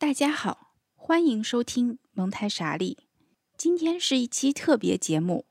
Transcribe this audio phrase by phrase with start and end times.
[0.00, 2.96] 大家好，欢迎收听蒙台傻利。
[3.58, 5.44] 今天是一期特别节目。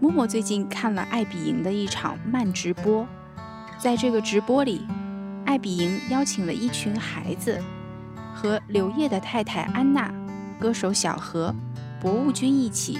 [0.00, 3.06] 默默最近看了艾比营的一场慢直播，
[3.78, 4.86] 在这个直播里，
[5.44, 7.62] 艾比营邀请了一群孩子
[8.34, 10.10] 和刘烨的太太安娜、
[10.58, 11.54] 歌手小何、
[12.00, 12.98] 博物君一起，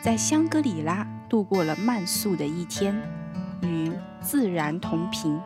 [0.00, 2.98] 在香格里拉度过了慢速的一天，
[3.60, 5.38] 与自然同频。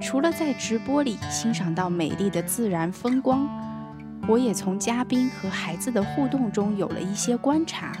[0.00, 3.48] 除了在直播里欣赏到美丽的自然风光，
[4.28, 7.92] 我也从嘉宾和孩子的互动中有了一些观察，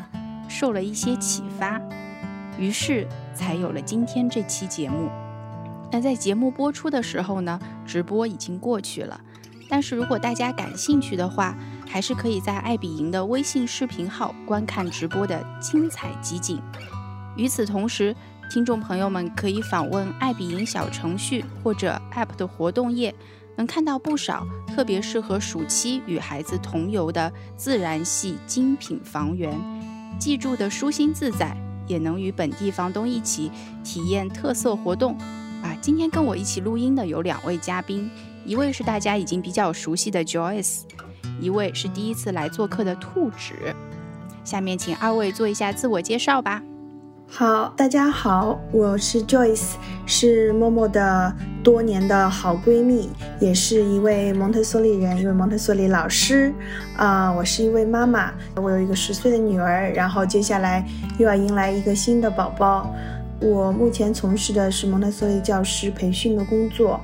[0.48, 1.80] 受了一些启发，
[2.58, 5.08] 于是才有了今天这期节目。
[5.90, 9.20] 那在节目播出的时候呢，直播已经过去了，
[9.68, 11.56] 但是如果大家感兴趣的话，
[11.88, 16.60] 还是可以在爱比营的微信视频号观看直播的精彩集锦。
[17.36, 18.14] 与此同时，
[18.50, 23.14] 听众朋友们可以访问爱彼迎小程序或者 App 的活动页，
[23.56, 29.52] 能看到不少特别适合暑期与孩子同游的自然系精品房源，
[30.18, 31.54] 既住的舒心自在，
[31.86, 33.50] 也能与本地房东一起
[33.84, 35.14] 体验特色活动。
[35.62, 38.10] 啊，今天跟我一起录音的有两位嘉宾，
[38.46, 40.84] 一位是大家已经比较熟悉的 Joyce，
[41.38, 43.52] 一位是第一次来做客的兔子。
[44.42, 46.62] 下面请二位做一下自我介绍吧。
[47.30, 49.74] 好，大家好，我是 Joyce，
[50.06, 56.52] 是默默的多年的好闺蜜，也是一位蒙特梭利人，一位蒙特梭利老师。
[56.96, 60.84] 啊，我是一位妈妈，我有一个十岁的女儿，然后接下来
[61.18, 62.92] 又要迎来一个新的宝宝。
[63.40, 66.98] 我目前从事的是蒙特梭利教师培训的工作，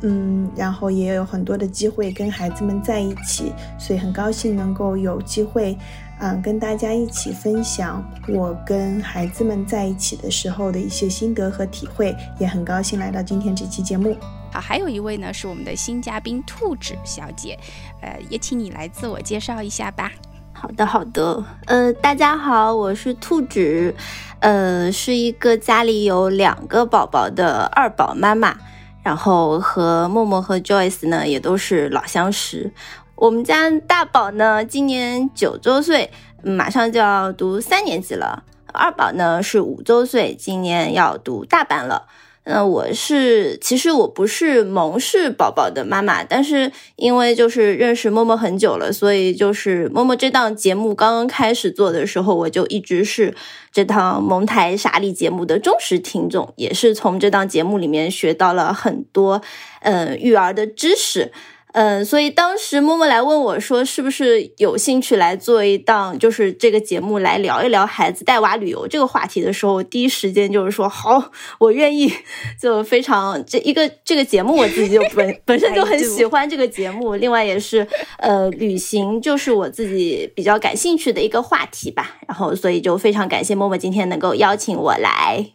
[0.00, 5.76] 嗯，然后也有很多的机会跟孩子们在一起，所以很高兴能够有机会。
[6.18, 14.16] 嗯，跟大家一起分享我跟孩子们在一起的时候的一些心得和体会，也很高兴来到今天这期节目。
[14.50, 17.58] 好，还有一位呢是我们的新嘉宾兔子小姐，
[18.00, 20.10] 呃，也请你来自我介绍一下吧。
[20.54, 23.94] 好的，好的，呃，大家好，我是兔子，
[24.40, 28.56] 呃，是一个家里有两个宝宝的二宝妈妈，
[29.02, 32.72] 然后和默默和 Joyce 呢也都是老相识。
[33.16, 36.10] 我们家大宝呢，今年九周岁，
[36.42, 38.44] 马上就要读三年级了。
[38.74, 42.06] 二宝呢是五周岁，今年要读大班了。
[42.44, 53.34] 嗯，我是其实我不是蒙氏宝宝的妈妈，但是因为就是认识默默很久了，所以就是默默这档节目刚刚开始做的时候，我就一直是
[53.72, 59.40] 这档蒙台傻利节目的忠实听众，也是从这档节目里面学到了很多
[59.80, 61.32] 嗯育儿的知识。
[61.78, 72.10] 嗯，所以当时默默来问我说，是不是有兴趣来做一档，就是这个节目来聊一聊孩子带娃旅游这个话题的时候，第一时间就是说好，我愿意，
[72.58, 77.86] 就非常这一个这个节目我自己就本 本身就很喜欢这个节目，另外也是
[78.20, 85.52] 呃旅行就是我自己比较感兴趣的一个话题吧，然后所以就非常感谢默默今天能够邀请我来。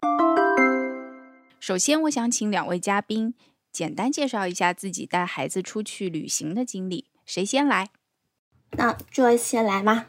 [1.59, 3.33] 首先，我想请两位嘉宾。
[3.71, 7.89] 简单介绍一下自己带孩子出去旅行的经历，谁先来？
[8.71, 10.05] 那 Joy 先来吗？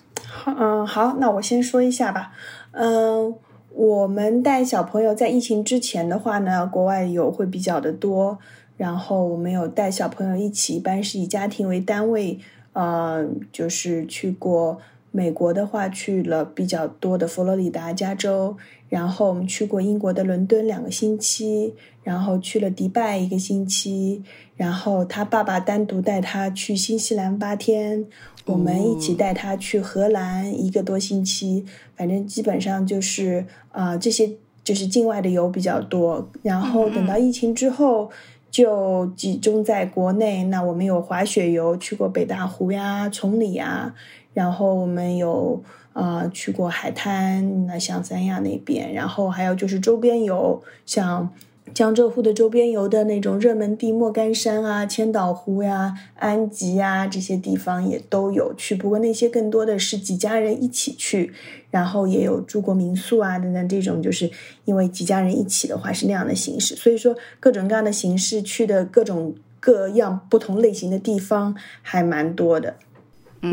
[0.47, 2.33] 嗯，好，那我先说一下吧。
[2.73, 3.35] 嗯，
[3.71, 8.39] 我们带小朋友在疫情之前的话呢，国外游会比较的多，
[8.77, 12.39] 然后我们有带小朋友一起，一般是以家庭为单位，
[12.73, 14.81] 呃，就是去过
[15.13, 18.57] 美国的话，去了比较多的佛罗里达、加州。
[18.89, 24.23] 然后我们去过英国的伦敦两个星期，然后去了迪拜一个星期，
[24.55, 28.05] 然后他爸爸单独带他去新西兰八天，
[28.45, 31.65] 我们一起带他去荷兰一个多星期，
[31.97, 34.31] 反正基本上就是啊这些
[34.63, 36.29] 就是境外的游比较多。
[36.43, 38.11] 然后等到疫情之后，
[38.51, 40.45] 就集中在国内。
[40.45, 43.95] 那我们有滑雪游，去过北大湖呀、崇礼呀，
[44.35, 45.63] 然后我们有。
[45.95, 51.29] 啊，去过海滩，那像三亚那边，然后还有就是周边游，像
[51.75, 58.75] 江浙沪的周边游的那种热门地，莫干山啊、千岛湖呀、安吉呀这些地方也都有去。
[58.75, 61.31] 不过那些更多的是几家人一起去，
[61.71, 64.31] 然后也有住过民宿啊等等这种，就是
[64.65, 66.75] 因为几家人一起的话是那样的形式。
[66.75, 72.77] 所以说各种各样的形式去的各种各样不同类型的地方还蛮多的，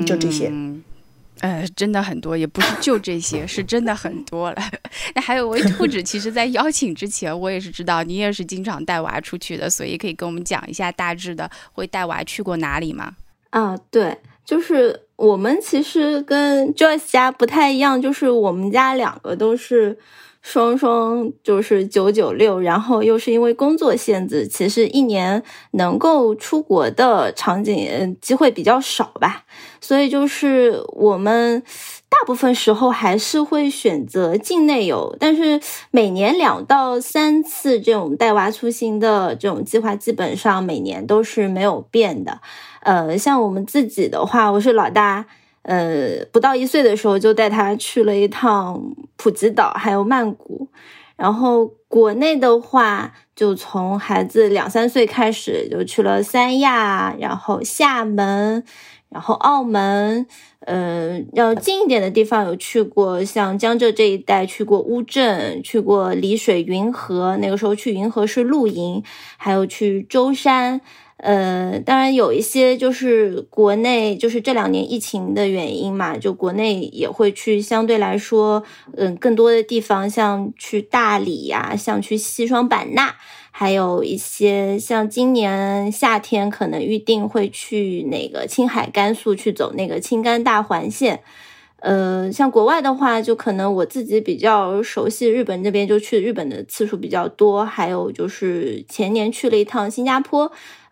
[0.06, 0.51] 就这些。
[1.41, 4.62] 呃，真的很多，也不是就这些， 是真的很多了。
[5.15, 13.15] 那还有位兔子，其实，在邀请之前，我也是知道你也是经常带娃出去的，所以可以跟我们讲一下大致的会带娃去过哪里吗？
[13.51, 19.97] 啊，对，就是我们其实跟 Joyce 家不太一样，就是我们家两个都是。
[20.50, 25.44] 双双就是九九六，然后又是因为工作限制，其实一年
[25.74, 29.44] 能够出国的场景机会比较少吧，
[29.80, 31.62] 所以就是我们
[32.10, 35.62] 大部分时候还是会选择境内游，但是
[35.92, 42.42] 每年两到三次这种带娃出行的这种计划，基本上每年都是没有变的。
[42.81, 45.28] 呃，像我们自己的话，我是老大。
[45.64, 48.82] 呃，不到一岁的时候就带他去了一趟
[49.18, 50.68] 普吉岛，还有曼谷。
[51.16, 58.64] 然后国内的话，就从孩子两三岁开始就去了三亚，然后厦门，
[59.10, 60.26] 然后澳门。
[60.62, 67.36] 呃，要近一点的地方有去过，像江浙这一带去过乌镇，去过丽水云河。
[67.38, 69.04] 那个时候去云河是露营，
[69.36, 70.80] 还有去舟山。
[71.21, 78.63] 呃，当然有一些就是国内，就是这两年疫情的原因嘛，就国内也会去相对来说，
[78.95, 83.16] 嗯，更多的地方，像去大理呀，像去西双版纳，
[83.51, 91.22] 还有一些像今年夏天可能预定会去那个青海、甘肃去走那个青甘大环线。
[91.81, 100.50] 呃，像国外的话，就可能我自己比较熟悉日本这边，就去日本的次数比较多，还有就是前年去了一趟新加坡。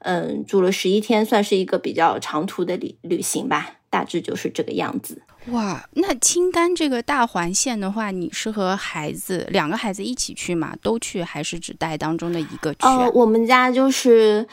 [0.07, 5.21] 嗯，住了十一天，算是一个比较长途的旅旅行吧，大致就是这个样子。
[5.47, 10.73] 哇，那青甘这个大环线的话，你是和孩子两个孩子一起去吗？
[10.81, 12.87] 都去还是只带当中的一个去？
[12.87, 14.47] 哦，我们家就是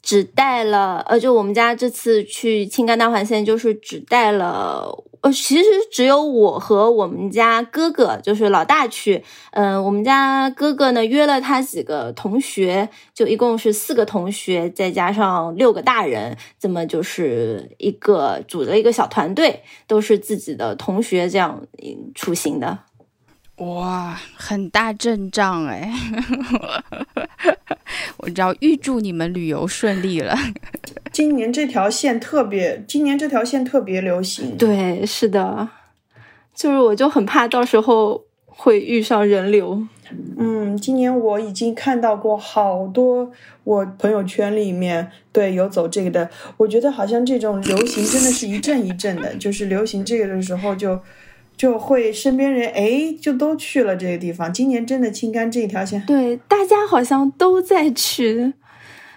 [0.00, 5.04] 只带了，呃，就我们家这次去青甘大环线，就是只带了。
[5.22, 9.22] 呃，其实只有我和我们家哥哥，就是老大去。
[9.52, 21.62] 嗯，我们家哥哥呢约了他几个同学，就一共是四个同学，再加上六个大人，这么就是一个组了一个小团队，都是自己的同学这样
[22.16, 22.76] 出行的。
[23.62, 25.92] 哇，很大阵仗哎！
[28.18, 30.36] 我知道，预祝你们旅游顺利了。
[31.12, 34.56] 今年这条线特别，今年这条线特别流行。
[34.56, 35.68] 对，是的，
[36.52, 39.86] 就是我就很怕到时候会遇上人流。
[40.36, 43.30] 嗯，今年我已经看到过好多
[43.62, 50.98] 我朋友圈里面对有走这个的，我觉得好像这种流行真的是一阵一阵的，就是流行这个的时候就。
[51.62, 54.52] 就会身边人哎，就都去了这个地方。
[54.52, 58.52] 今年真的青甘这一条线，对，大家好像都在去，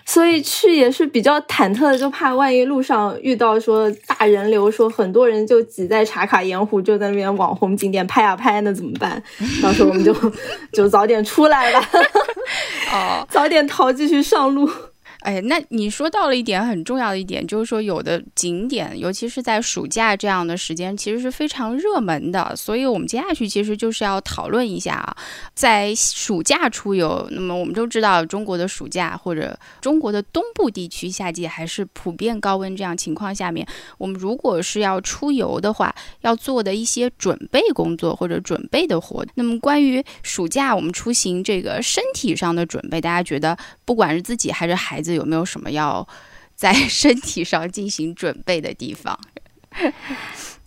[0.06, 9.24] 所以去也是比较忐忑的，就怕万一路上遇到说大人流，说很多人就挤在茶卡盐湖，就在那边网红景点拍啊拍，那怎么办？
[9.64, 10.14] 到时候我们就
[10.72, 11.90] 就早点出来吧，
[12.94, 14.70] 哦， 早点逃，继续上路。
[15.25, 22.56] 哎，那你说到了一点很重要的一点，就是说有的景点，尤其是在暑假这样的时间，其实是非常热门的。
[22.56, 25.18] 所以，我们接下去其实就是要讨论一下啊，
[25.56, 27.27] 在暑假出游。
[27.31, 33.66] 那么，我们都知道，中国的暑假或者中国的东部地区夏季还是普遍高温这样情况下面，
[33.98, 35.92] 我们如果是要出游的话，
[36.22, 39.25] 要做的一些准备工作或者准备的活。
[39.33, 45.15] 那么，关于暑假我们出行这个身体上的准备，大家觉得不管是自己还是孩子。
[45.16, 46.08] 有没有什么要
[46.56, 49.20] 在身体上进行准备的地方？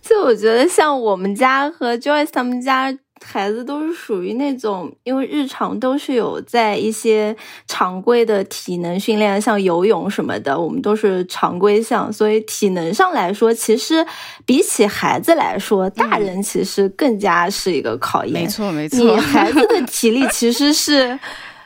[0.01, 7.35] 就我觉得，像我们家和 Joyce 他们家孩子都是属于那种，因为日常都是有在一些
[7.67, 14.03] 常规的体能训练，像游泳什么的，我们都是常规项，所以体能上来说，其实
[14.45, 18.33] 比起孩子来说，大人其实更加是一个考验。
[18.43, 21.19] 没错，没错，你孩子的体力其实是。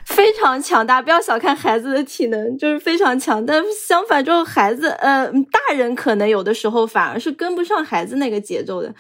[0.06, 3.44] 非常强大，不要小看孩子的体能，就是非常强。
[3.46, 8.94] 但相反，之后孩子，呃，大人可能有的时候反而是跟不上孩子那个节奏的。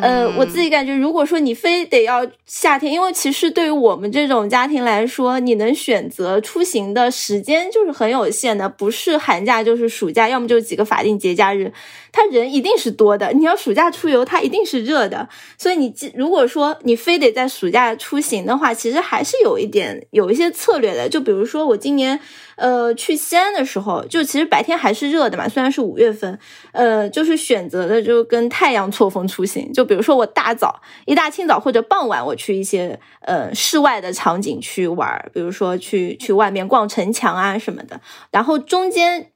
[0.00, 11.72] 呃，我自己感觉，如果说你非得要夏天，因为其实对于我们这种家庭来说，你能选择出行的时间就是很有限的，不是寒假就是暑假，要么就是几个法定节假日。
[12.12, 15.28] 他人一定是多的，你要暑假出游，它一定是热的。
[15.56, 21.08] 所以你如果说你非得在暑假出行的话，其实还是有一点有一些策略的。
[21.08, 22.18] 就比如说我今年，
[22.56, 26.38] 呃，去西安的时候，就其实白天还是热的嘛，虽然是五月份，
[26.72, 29.72] 呃，就是选择的就跟太阳错峰出行。
[29.72, 38.00] 就比如说我大早一大清早或者傍晚，我去一些呃室外的场景去玩，比如说去去外面逛城墙啊什么的，
[38.30, 39.30] 然后中间。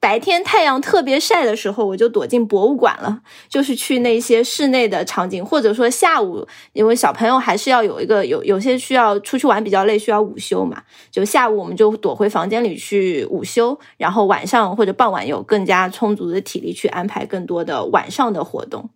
[0.00, 18.88] 白天太阳特别晒的时候，我就躲进博物馆了，就是去那些室内的场景，或者说下午，因为小朋友还是要有一个有有些需要出去玩比较累，需要午休嘛，就下午我们就躲回房间里去午休，然后晚上或者傍晚有更加充足的体力去安排更多的晚上的活动。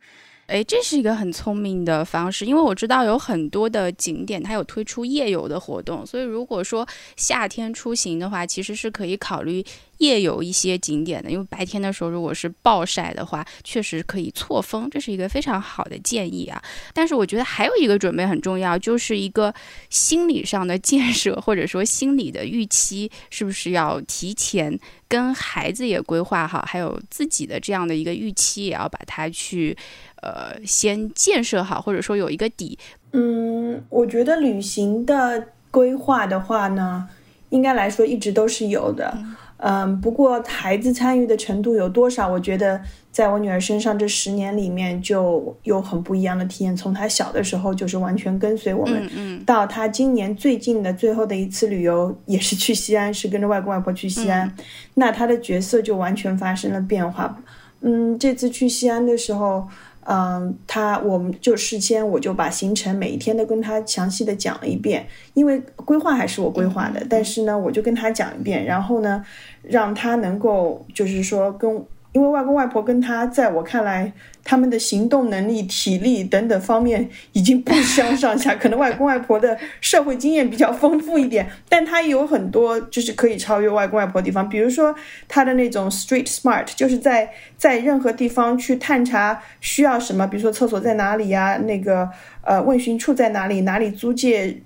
[0.47, 9.65] 哎，这是一个很聪明的方式，因为我知道有很多的景点它有推出夜游的活动，所以如果说夏天出行的话，其实是可以考虑。
[9.99, 16.63] 夜游一些景点的，因为白天的时候如果是暴晒的话，确实可以错峰，这是一个非常好的建议啊。
[16.93, 19.55] 但是我觉得还有一个准备很重要，就是一个
[19.91, 29.77] 心理上的建设，或者说心理的预期，是不是要提前跟孩子也规划好，还有自己的这样的一个预期，也要把它去
[30.23, 32.79] 呃先建设好，或者说有一个底。
[33.13, 37.09] 嗯，我觉得旅行的规划的话呢，
[37.51, 39.17] 应该来说一直都是有的。
[39.59, 42.29] 嗯，不过孩子参与的程度有多少？
[42.29, 42.81] 我觉得
[43.11, 46.77] 在我女儿身上这十年里面就有很不一样的体验。
[46.77, 54.53] 从她小的时候就是完全跟随我们，到她今年最近的最后的一次旅游也是去西安，是跟着外公外婆去西安，
[54.95, 57.41] 那她的角色就完全发生了变化。
[57.81, 59.67] 嗯，这次去西安的时候。
[60.07, 69.25] 嗯，他我们就事先我就把行程每一天都跟他详细的讲了一遍，因为规划还是我规划的，但是呢，我就跟他讲一遍，然后呢，
[69.63, 71.85] 让他能够就是说跟。
[72.15, 74.13] 因为外公外婆跟他在我看来，
[74.45, 78.55] 他们的行动能力、体力等等方面已经不相上下。
[78.63, 84.49] 可能外公外婆的社会经验比较丰富一点，但他有很多就是可以超越外公外婆的地方。
[84.49, 84.95] 比如说
[85.27, 87.29] 他的那种 street smart，就是在
[87.59, 92.09] 在任何地方去探查需要什么，比如说厕所在哪里呀，那个
[92.45, 94.63] 呃问询处在哪里，哪里租借。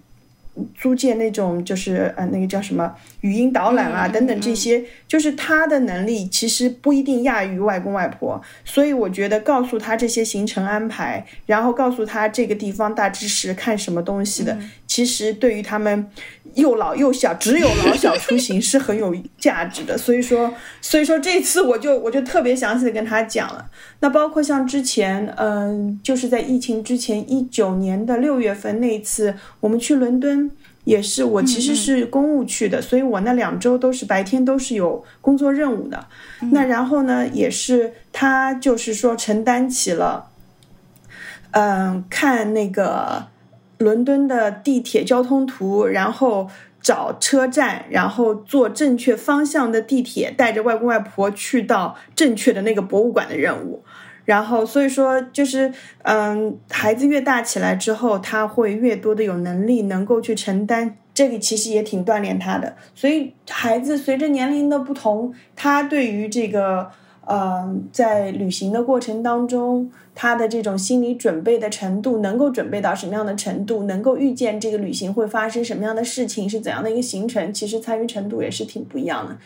[0.74, 14.56] 租借那种就是呃那个叫什么语音导览啊等等这些，就是他的能力其实不一定亚于外公外婆，所以我觉得告诉他这些行程安排，然后告诉他这个地方大致是看什么东西的，
[14.86, 16.08] 其实对于他们
[16.54, 19.98] 又老又小只有老小出行是很有价值的。
[19.98, 23.68] 所以说，所以说这次我就我就特别详细的跟他讲了。
[24.00, 30.50] 那包括像之前，嗯，就是在疫情之前一九年的六月份那次，我们去伦敦。
[30.88, 36.06] 也是，我其实是公务去的，所以我那两周都是白天都是有工作任务的。
[36.50, 40.30] 那然后呢，也是他就是说承担起了，
[41.50, 43.26] 嗯，看那个
[43.76, 46.48] 伦敦的地铁交通图，然后
[46.80, 53.84] 找车站，然后坐正确方向的地铁，带着外公外婆去到正确的那个博物馆的任务。
[54.28, 62.76] 然后，所以说就是，嗯，孩子越大起来之后，他会越多的有能力能够去承担，这个其实也挺锻炼他的。
[62.94, 66.90] 所以，孩子随着年龄的不同，他对于这个，
[67.24, 79.38] 呃，在旅行的过程当中，他的这种心理准备的程度，能够准备到什么样的程度，能够预见这个旅行会发生什么样的事情，是怎样的一个行程，其实参与程度也是挺不一样的。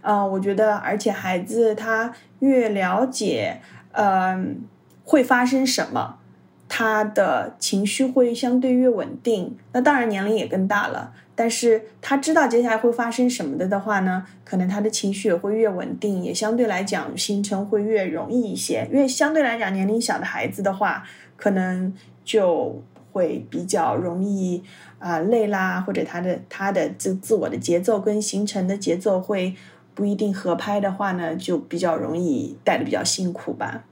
[0.00, 3.60] 啊，我觉得，而且孩子他越了解。
[3.96, 4.60] 嗯，
[5.04, 6.18] 会发生什么？
[6.66, 9.56] 他的情绪会相对越稳定。
[9.72, 18.88] 那当然年龄也更大了，但是他知道接下来会发生什么的的话呢，可能他的情绪也会越稳定，也相对来讲行程会越容易一些。
[18.90, 21.04] 因为相对来讲年龄小的孩子的话，
[21.36, 22.82] 可能就
[23.12, 24.60] 会比较容易
[24.98, 29.54] 啊累啦，或者他的他的自自我的节奏跟行程的节奏会。
[29.94, 33.84] 不一定合拍的话呢，就比较容易带的比较辛苦吧。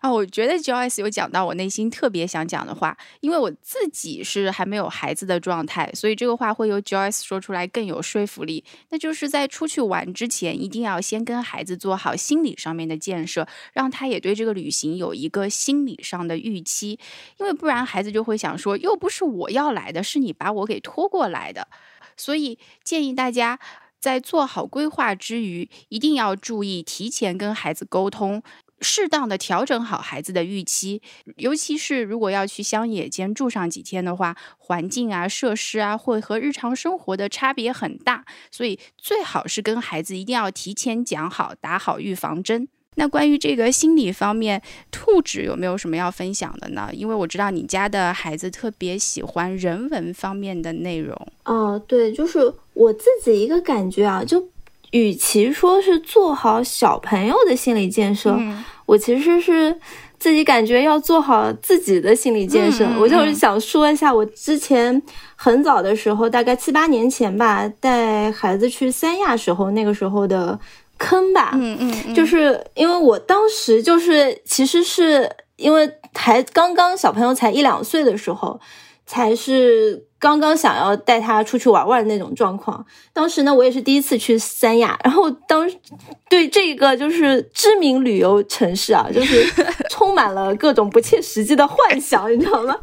[0.00, 8.62] 啊，我觉得 Joyce 有讲到我内心特别想讲的话，因为我自己是还没有孩子的状态，所以这个话会由 Joyce 说出来更有说服力。
[8.90, 16.98] 那就是在出去玩之前，一定要先跟孩子做好心理上面的建设，让他也对这个旅行有一个心理上的预期，
[17.38, 21.66] 因为不然孩子就会想说，又不是我要来的，是你把我给拖过来的。
[22.14, 23.58] 所以建议大家。
[24.04, 28.42] 在做好规划之余，一定要注意提前跟孩子沟通，
[28.82, 31.00] 适当的调整好孩子的预期。
[31.36, 42.68] 尤其是如果要去乡野间住上几天的话，环境啊、设施啊，会和日常生活的差别很大，所以最好是跟孩子一定要提前讲好，打好预防针。
[42.96, 46.88] 那关于这个心理方面，兔子有没有什么要分享的呢？
[46.92, 51.16] 因为我知道你家的孩子特别喜欢人文方面的内容。
[51.44, 54.48] 哦，对，就是我自己一个感觉啊，就
[54.92, 58.38] 与其说是做好小朋友的心理建设，
[58.86, 59.76] 我其实是
[60.18, 62.88] 自己感觉要做好自己的心理建设。
[63.00, 65.02] 我就是想说一下，我之前
[65.34, 70.60] 很早的时候，大概七八年前吧，带孩子去三亚时候，那个时候的。
[70.98, 78.60] 坑吧，嗯嗯，就是因为我当时就是，其实是因为才刚刚小朋友才一两岁的时候，
[79.06, 80.06] 才是。
[80.24, 85.70] 刚刚想要带他出去玩玩的那种状况，当时呢，我也是第一次去三亚， 然后当
[86.30, 89.46] 对这个就是知名旅游城市啊， 就是
[89.90, 92.74] 充满了各种不切实际的幻想，你知道吗？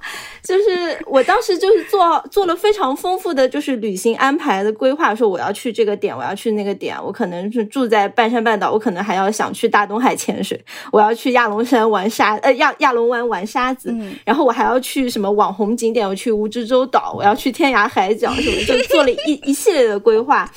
[0.43, 13.91] 就是我当时就是做做了非常丰富的就是旅行安排的规划，说我要去这个点，我要去那个点，我可能是住在半山半岛，我可能还要想去大东海潜水，我要去亚龙山玩沙呃亚亚龙湾玩沙子，
[14.23, 17.30] 然后我还要去什么网红景点，我去蜈支洲岛，我要。
[17.31, 20.49] 要去天涯海角什么， 就做了一一系列的规划。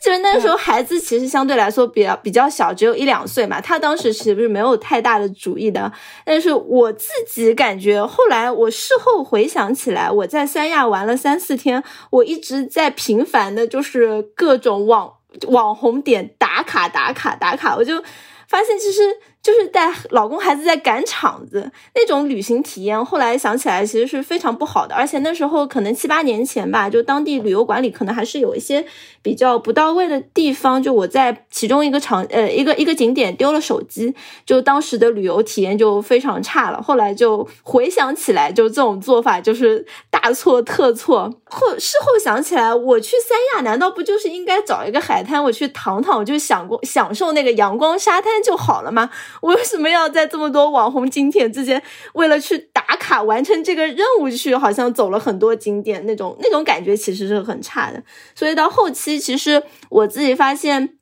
[0.00, 3.60] 就是那时候孩子其实相对来说比较比较小，只有一两岁嘛。
[3.60, 5.90] 他当时其实是没有太大的主意的。
[6.24, 15.10] 但是我自己感觉，后来我事后回想起来，我在三亚玩了三四天，我一直在频繁的，就是各种网
[15.48, 18.02] 网红点打卡打卡打卡，我就
[18.48, 19.00] 发现其实。
[19.44, 24.94] 就是带老公孩子在赶场子那种旅行体验，后来想起来其实是非常不好的。
[24.94, 28.86] 而且那时候可能七八年前吧，就当地旅游管理可能还是有一些
[29.20, 30.82] 比较不到位的地方。
[30.82, 34.14] 就我在其中一个场呃一个一个景点丢了手机，
[34.46, 36.80] 就当时的旅游体验就非常差了。
[36.80, 41.30] 后来就回想起来，就这种做法就是大错特错。
[41.44, 49.10] 后事后想起来，我去三亚难道不就是应该找一个海滩，我去躺躺，我就享过享受那个阳光沙滩就好了吗？
[49.40, 51.82] 我为什么要在这么多网红景点之间，
[52.14, 58.02] 为了去打卡完成这个任务去，好像走了很多景点那种那种感觉其实是很差的。
[58.34, 60.98] 所以到后期，其实我自己发现。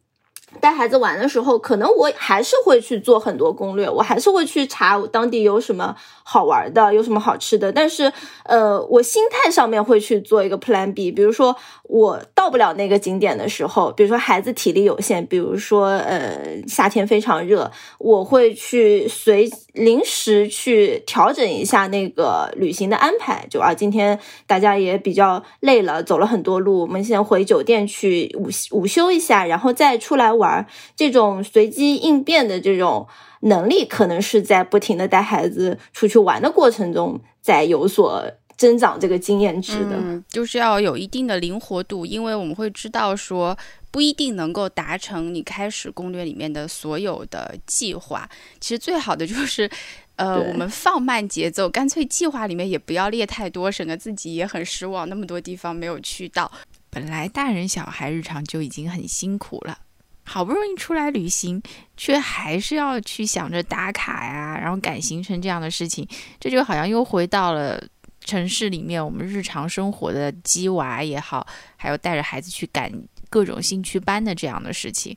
[0.60, 7.72] 带孩子玩的时候，可能我还是会去做很多攻略，我还是会去查当地有什么好玩的，有什么好吃的。
[7.72, 8.12] 但是，
[8.44, 11.10] 呃，我心态上面会去做一个 Plan B。
[11.10, 23.46] 比如说，我到不了那个景点的时候，比如说孩子体力有限，比如说呃夏天非常热，我会去随临时去调整一下那个旅行的安排。
[23.48, 30.32] 就啊，今天大家也比较累了，走了很多路，我们先回酒店去午午休一下，然后再出来。
[30.32, 33.06] 玩这种随机应变的这种
[33.42, 38.24] 能力，可能是在不停的带孩子出去玩的过程中，在有所
[38.56, 39.96] 增长这个经验值的。
[39.96, 43.56] 嗯，就是要有一定的灵活度，因为我们会知道说
[43.90, 48.28] 不一定能够达成你开始攻略里面的所有的计划。
[48.60, 49.70] 其实最好的就是，
[50.16, 56.50] 呃，我们放慢节奏，干脆计划里面也不要列太多，省得自己也很失望，那么多地方没有去到。
[56.90, 59.78] 本来大人小孩日常就已经很辛苦了。
[60.24, 61.60] 好不容易出来旅行，
[61.96, 66.06] 却还是要去想着打卡呀，然后赶行程这样的事情，
[66.38, 67.82] 这就好像又回到了
[68.24, 72.90] 城市里面我们日常生活的鸡娃也好，还有带着孩子去赶
[73.28, 75.16] 各种兴趣班的这样的事情。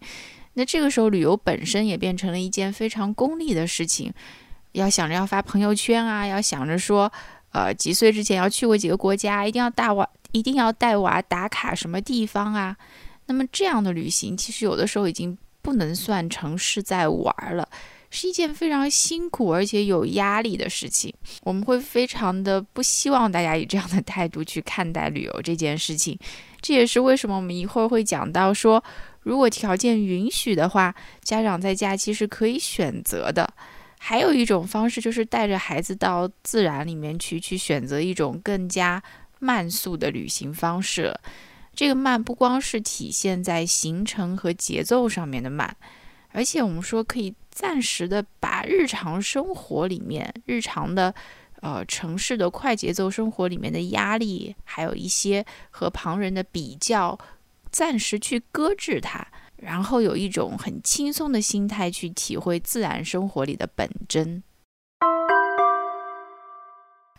[0.53, 4.13] 那这个时候，旅游本身也变成了一件非常功利的事情，
[4.71, 7.11] 要想着要发朋友圈啊，要想着说，
[7.51, 12.75] 呃，几岁之前要去过几个国家，一定要带娃，一定要带娃打卡什么地方啊。
[13.25, 17.67] 那么这样的旅行，其实有的时候已经不能算成是在玩了，
[18.15, 21.13] 是一件非常辛苦而且有压力的事情。
[21.43, 26.17] 我们会非常的不希望大家以这样的态度去看待旅游这件事情。
[26.62, 28.82] 这也是为什么我们一会儿会讲到说，
[29.21, 33.54] 如果条件允许的话，家长在假期是可以选择的。
[33.99, 39.01] 还有一种方式就是带着孩子到自然里面去，去选择一种更加
[39.39, 41.13] 慢速的旅行方式。
[41.75, 45.75] 这个慢不光是体现在行程和节奏上面的慢，
[46.36, 51.15] 而且我们说可以暂时的把日常生活里面、日常的
[51.62, 57.17] 呃城市的快节奏生活里面的压力，还有一些和旁人的比较，
[57.71, 64.43] 暂时去搁置它，然后有一种很轻松的心态去体会自然生活里的本真。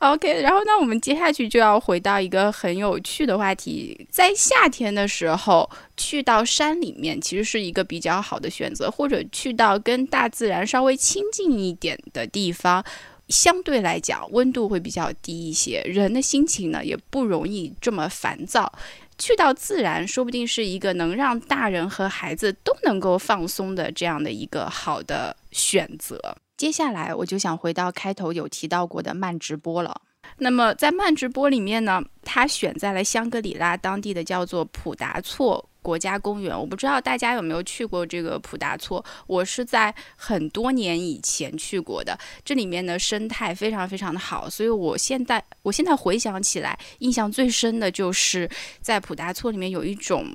[0.01, 12.85] OK，然后那我们接下去就要回到一个很有趣的话题，在夏天的时候去到山里面，其实是一个比较好的选择，或者去到跟大自然稍微亲近一点的地方，
[13.29, 18.71] 相对来讲温度会比较低一些，人的心情呢也不容易这么烦躁。
[19.17, 26.37] 去到自然，说不定是一个能让大人和孩子都能够放松的这样的一个好的选择。
[26.57, 30.01] 接下来我就想回到开头有提到过的慢直播了。
[30.38, 36.59] 那么在慢直播里面呢，他选在了香格里拉当地的叫做普达措国家公园。
[36.59, 42.19] 我不知道大家有没有去过这个普达措，我是在很多年以前去过的。
[42.45, 50.27] 这里面的生态非常非常的好，所以我现在我现在回想起来，印象最深的就是在普达措里面有一种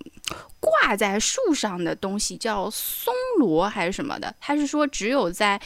[0.61, 4.33] 挂在树上的东西，叫松萝还是什么的。
[4.39, 5.59] 他是说只有在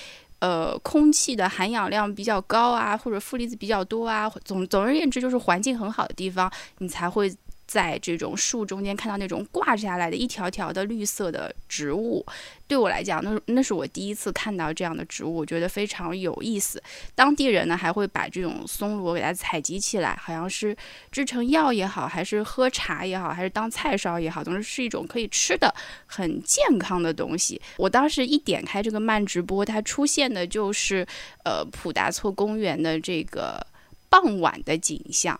[0.45, 7.33] 呃空气的含氧量比较高啊，或者负离子比较多啊，总总而言之就是环境很好的地方，你才会。
[7.67, 12.25] 在这种树中间看到那种挂下来的一条条的绿色的植物，
[12.67, 16.81] 对我来讲，那那是我第一次看到这样的植物，我觉得非常有意思。
[17.15, 20.75] 当地人呢还会把这种松萝给它采集起来，好像是
[21.11, 25.73] 制成药也好，还是喝茶也好，还是当菜烧也好，总之是一种可以吃的
[26.05, 27.59] 很健康的东西。
[27.77, 31.05] 我当时一点开这个慢直播，它出现的就是
[31.43, 33.65] 呃普达措公园的这个
[34.07, 35.39] 傍晚的景象。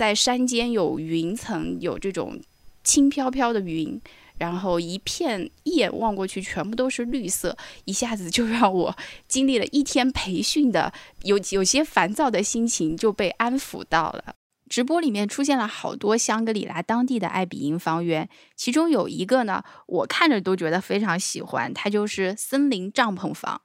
[0.00, 2.40] 在山间有云层，有这种
[2.82, 4.00] 轻飘飘的云，
[4.38, 8.96] 然后一片一眼望过去全部都是绿色，一下子就让我
[9.28, 10.90] 经历了一天培训的
[11.24, 14.36] 有有些烦躁的心情就被安抚到了。
[14.70, 23.60] 直播里面出现了好多香格里拉当地的爱比营房源，其中有一个呢，我看着都觉得非常喜欢，它就是森林帐篷房。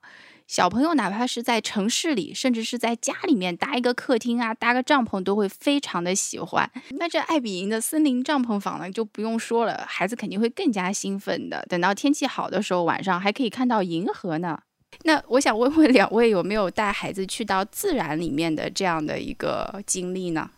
[0.47, 6.69] 小朋友哪怕是在城市里，甚至是在家里面搭一个客厅啊，搭个帐篷都会非常的喜欢。
[6.91, 11.65] 那这爱比营的森林帐篷房呢，就不用说了，孩子肯定会更加兴奋的。
[11.67, 14.60] 等到天气好的时候，晚上还可以看到银河呢。
[15.03, 20.51] 那我想问问两位，有没有带孩子去到自然里面的这样的一个经历呢？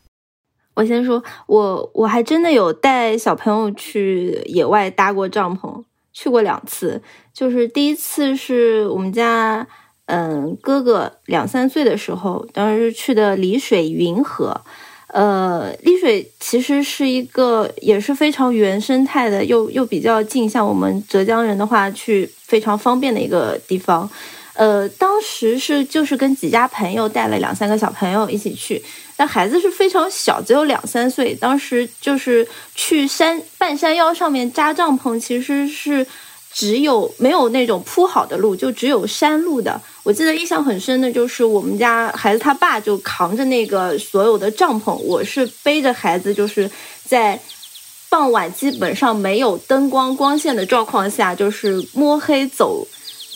[0.74, 5.84] 我先说，我我还真的有带小朋友去野外搭过帐篷。
[6.20, 7.00] 去过两次，
[7.32, 9.68] 就是第一次是我们家，
[10.08, 14.60] 嗯，哥哥两三岁的时候，当时去的丽水云河，
[15.10, 24.10] 呃，丽水其实是一个也是非常原生态的，又又比较近，像我们浙江人的话，去非常方便的一个地方。
[24.58, 28.84] 呃，当时是就是跟几家朋友带了两三个小朋友一起去，
[29.16, 31.36] 但孩子是非常小，只有两三岁。
[31.36, 36.08] 当时就是去山半山腰上面扎帐篷，其实是
[36.52, 39.80] 只有没有那种铺好的路，就只有山路的。
[40.02, 46.68] 我记得印象很深的就是我们家孩子他爸就扛着那个所有的帐篷，我是背着孩子，就是
[47.06, 47.40] 在
[48.10, 52.88] 傍晚基本上没有灯光光线的状况下，就是摸黑走。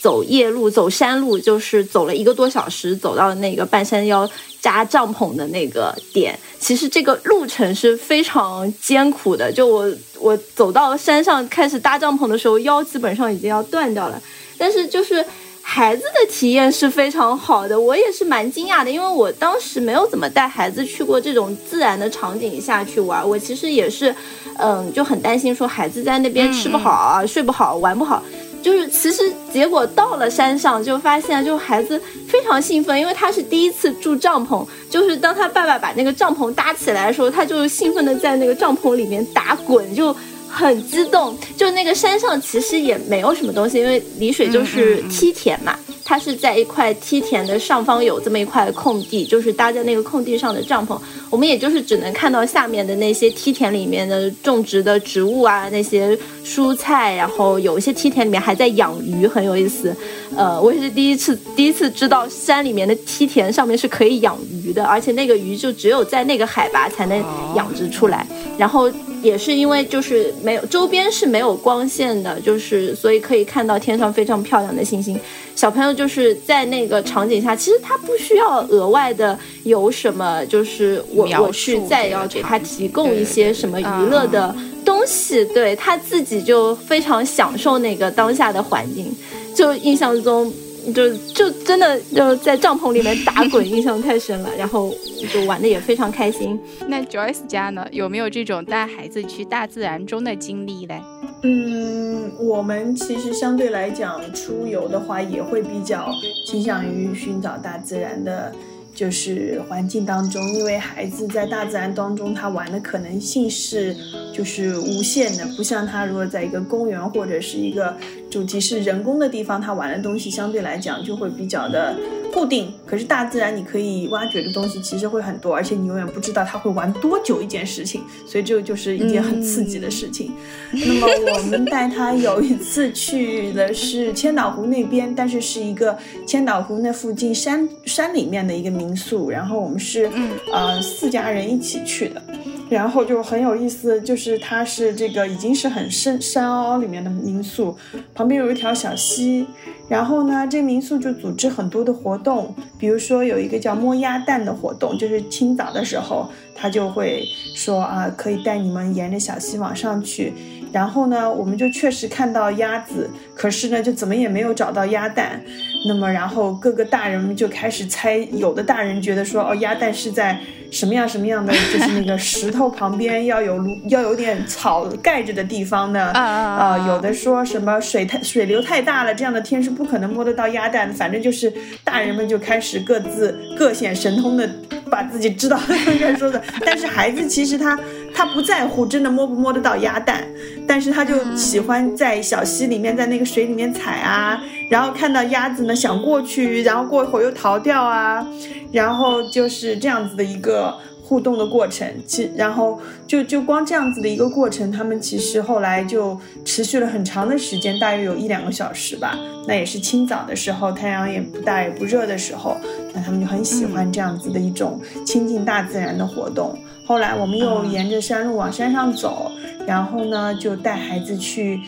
[0.02, 4.28] 走夜路，走山路，就是走了一个多小时，走到那个半山腰
[4.60, 6.38] 扎帐篷的那个点。
[6.60, 9.52] 其实这个路程是非常艰苦的。
[9.52, 9.88] 就我
[10.20, 14.20] 我走到山上开始搭帐篷的时候，腰基本上已经要断掉了。
[14.58, 15.24] 但是就是
[15.62, 23.28] 孩子的体验是非常好的，我也是蛮惊讶的，因为我当时没有怎么带孩子去过这种自然的场景下去玩。
[23.28, 24.16] 我其实也是，
[24.58, 28.24] 嗯，就很担心说孩子在那边吃不好，睡不好，玩不好。
[28.62, 34.66] 就是其实结果到了山上，就发现就孩子非常兴奋，因为他是第一次住帐篷。
[34.90, 40.16] 就是当他爸爸把那个帐篷搭起来的时候，他就兴奋的在那个帐篷里面打滚，就
[40.50, 41.38] 很激动。
[41.58, 45.78] 就那个山上其实也没有什么东西，因为丽水就是梯田嘛。
[46.12, 51.00] 它是在一块梯田的上方有这么一块空地，就是搭在那个空地上的帐篷。
[51.30, 59.96] 我们也就是只能看到下面的那些梯田里面的种植的植物啊，那些蔬菜，然后有一些梯田里面还在养鱼，很有意思。
[60.36, 67.18] 呃，我也是第一次第一次知道山里面的梯田上面是可以养鱼的，而且那个鱼就只有在那个海拔才能
[67.56, 68.28] 养殖出来。
[68.58, 68.92] 然后
[69.24, 75.18] 也是因为就是没有周边是没有光线的，就是所以可以看到天上非常漂亮的星星。
[75.56, 89.14] 小朋友就是在那个场景下，其实他不需要额外的有什么，就是我我去再要给他提供一些什么娱乐的东西，对他自己就非常享受那个当下的环境，
[89.56, 90.52] 就印象中。
[90.96, 94.50] 就就真的就在帐篷里面打滚，印象太深了。
[94.58, 94.92] 然后
[95.28, 96.60] 就玩的也非常开心。
[96.88, 101.02] 那 Joyce 家呢，有没有这种带孩子去大自然中的经历嘞？
[101.44, 106.12] 嗯，我们其实相对来讲出游的话，也会比较
[106.46, 108.54] 倾向于寻找大自然的。
[108.94, 113.96] 就是环境当中，因为孩子在大自然当中，他玩的可能性是
[114.34, 117.96] 就是无限的，不像他如果在一个公园或者是一个
[118.32, 121.96] 主题是人工的地方，他玩的东西相对来讲就会比较的。
[122.32, 130.32] 固定，可是大自然你可以挖掘的东西其实会很多，而且你永远不知道他会玩多久一件事情，所以这个就是一件很刺激的事情。
[130.72, 140.10] 那么我们带他有一次去的是千岛湖那边，但是是一个千岛湖那附近山山里面的一个民宿，然后我们是
[140.54, 142.24] 呃四家人一起去的，
[142.72, 147.76] 然后就很有意思，就是它是这个已经是很深山凹里面的民宿，
[148.16, 149.46] 旁边有一条小溪。
[149.90, 157.26] 然后呢，这民宿就组织很多的活动，比如说有一个叫摸鸭蛋的活动，就是清早的时候，他就会
[157.58, 160.32] 说啊，可以带你们沿着小溪往上去，
[160.72, 165.42] 然后呢，我们就确实看到鸭子，可是呢，就怎么也没有找到鸭蛋。
[165.88, 170.40] 那么，然后各个大人们就开始猜，有的大人觉得说，哦，鸭蛋是在
[170.72, 176.12] 什么样什么样的，就是那个石头旁边要有要有点草盖着的地方呢？
[176.12, 180.94] 啊，有的说什么水太水流太大了，这样的天是不可能摸得到鸭蛋的。
[180.94, 181.52] 反正就是
[181.84, 184.48] 大人们就开始各自各显神通的
[184.90, 185.60] 把自己知道
[185.92, 187.78] 应该说的，但是孩子其实他。
[188.14, 190.24] 他不在乎真的摸不摸得到鸭蛋，
[190.68, 198.26] 但是他就喜欢在小溪里面，在那个水里面踩啊，然后看到鸭子呢，想过去，然后过一会儿又逃掉啊，
[198.72, 201.88] 然后就是这样子的一个互动的过程。
[202.06, 209.18] 其然后就就光这样子的一个过程，他们其实后来就持续了很长的时间，大约有一两个小时吧。
[209.48, 212.56] 那也是清早的时候，太阳也不大也不热的时候，
[212.94, 216.58] 那他们就很喜欢这样子的一种亲近大自然的活动。
[216.86, 219.32] 后来我们又沿着山路往山上走，
[219.66, 221.60] 然后呢，就带孩子去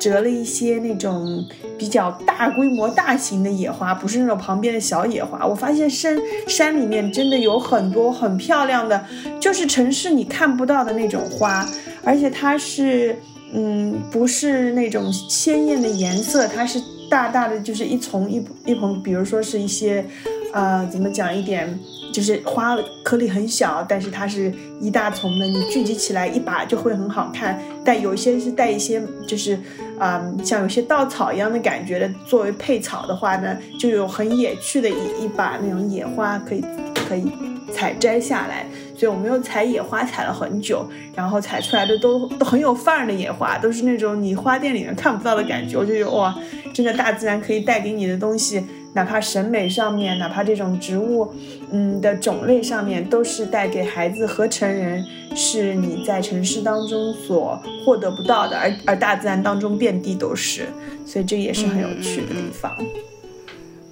[0.00, 1.44] 折了一些那种
[1.78, 5.46] 比较大规模、大型的野花，不是那种旁边的小野花。
[5.46, 9.04] 我发现山山里面真的有很多很漂亮的，
[9.38, 11.64] 就是城市你看不到的那种花，
[12.02, 13.16] 而且它是，
[13.52, 20.04] 嗯，不是那种鲜艳的颜色，它是大大的，就是一丛一一捧，比如说是一些，
[20.52, 21.78] 呃，怎么讲一点。
[22.14, 27.60] 就是花颗粒很小，但是它是一大丛的，你聚集起来一把就会很好看。
[27.84, 29.58] 但有些是带一些，就是
[29.98, 37.26] 啊，像有些稻草一样的感觉的，作为配草的话呢，就有很野趣的一一把那种野花可以可以
[37.72, 38.64] 采摘下来。
[38.96, 45.76] 所以我们又采野花采了很久，然后采出来的都都很有范儿的野花，都是那种你花店里面看不到的感觉。
[45.76, 46.32] 我就觉得哇，
[46.72, 48.64] 真的大自然可以带给你的东西。
[48.94, 51.34] 哪怕审美上面，哪怕这种植物，
[51.70, 55.04] 嗯的种类上面，都是带给孩子和成人
[55.34, 60.68] 是你在城市当中所获得不到的，而而大自然当中遍地都是，
[61.04, 62.74] 所以这也是很有趣的地方。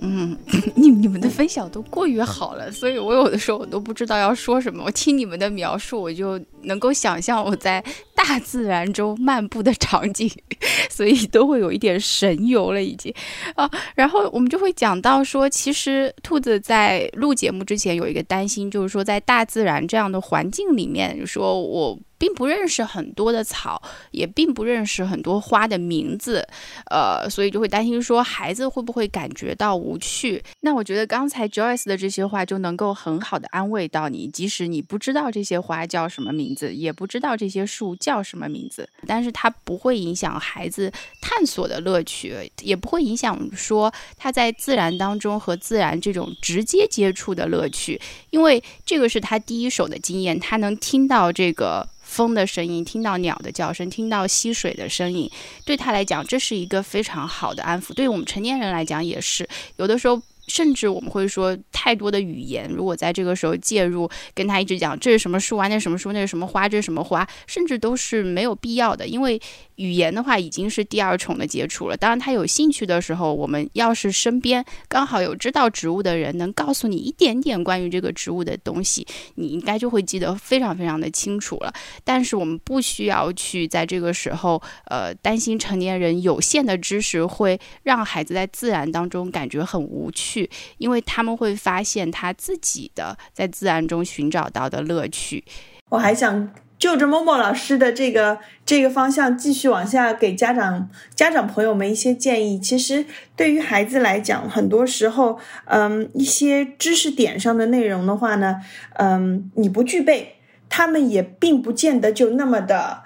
[0.05, 0.37] 嗯，
[0.75, 4.83] 你你们的分享都过于好了，所以我有的时候我都不知道要说什么。
[4.85, 7.83] 我听你们的描述，我就能够想象我在
[8.25, 10.31] 大自然中漫步的场景，
[10.89, 13.13] 所以都会有一点神游了已经
[13.57, 13.69] 啊。
[13.95, 21.99] 然后我们就会讲到说，其实兔子在录节目之前有一个担心，就是说在大自然这样的环境里面，说我。
[22.23, 23.83] 并不认识很多的草，
[24.13, 26.47] 也并不认识很多花的名字，
[26.89, 30.41] 呃，所以就会担心说孩子会不会感觉到无趣。
[30.61, 51.89] 那我觉得刚才 Joyce 的这些话就能够很好的安慰到你，即使你不知道这些花叫什么名字，也不知道这些树叫叫什么名字，但是它不会影响孩子探索的乐趣，也不会影响说他在自然当中和自然这种直接接触的乐趣，因为这个是他第一手的经验，他能听到这个。
[52.03, 55.31] 风的声音，听到鸟的叫声，听到溪水的声音，
[55.65, 57.95] 对他来讲，这是一个非常好的安抚。
[57.95, 60.21] 对于我们成年人来讲，也是有的时候。
[60.49, 69.07] 甚至我们会说，太多的语言，如果在这个时候介入，跟他一直讲这是什么树啊，那是什么树，那是什么花，这是什么花，甚至都是没有必要的。
[69.07, 69.41] 因为
[69.83, 71.97] 语言的话已经是第二重的接触了。
[71.97, 81.73] 当然，他有兴趣的时候，我们要是身边刚好有知道植物的人，能告诉你一点点关于这个植物的东西，你应该就会记得非常非常的清楚了。
[82.05, 90.49] 但是我们不需要去在这个时候，呃，担心成年人有限的知识会让孩子在自然当中感觉很无趣。
[90.79, 95.43] 因为他们会发现他自己的在自然中寻找到的乐趣。
[95.91, 102.59] 我还想就着默默老师的这个这个方向继续往下给家长家长朋友们一些建议。
[102.59, 108.57] 其实对于孩子来讲，很多时候，嗯，一些知识点上的内容的话呢，
[108.95, 113.05] 嗯，你不具备，他们也并不见得就那么的。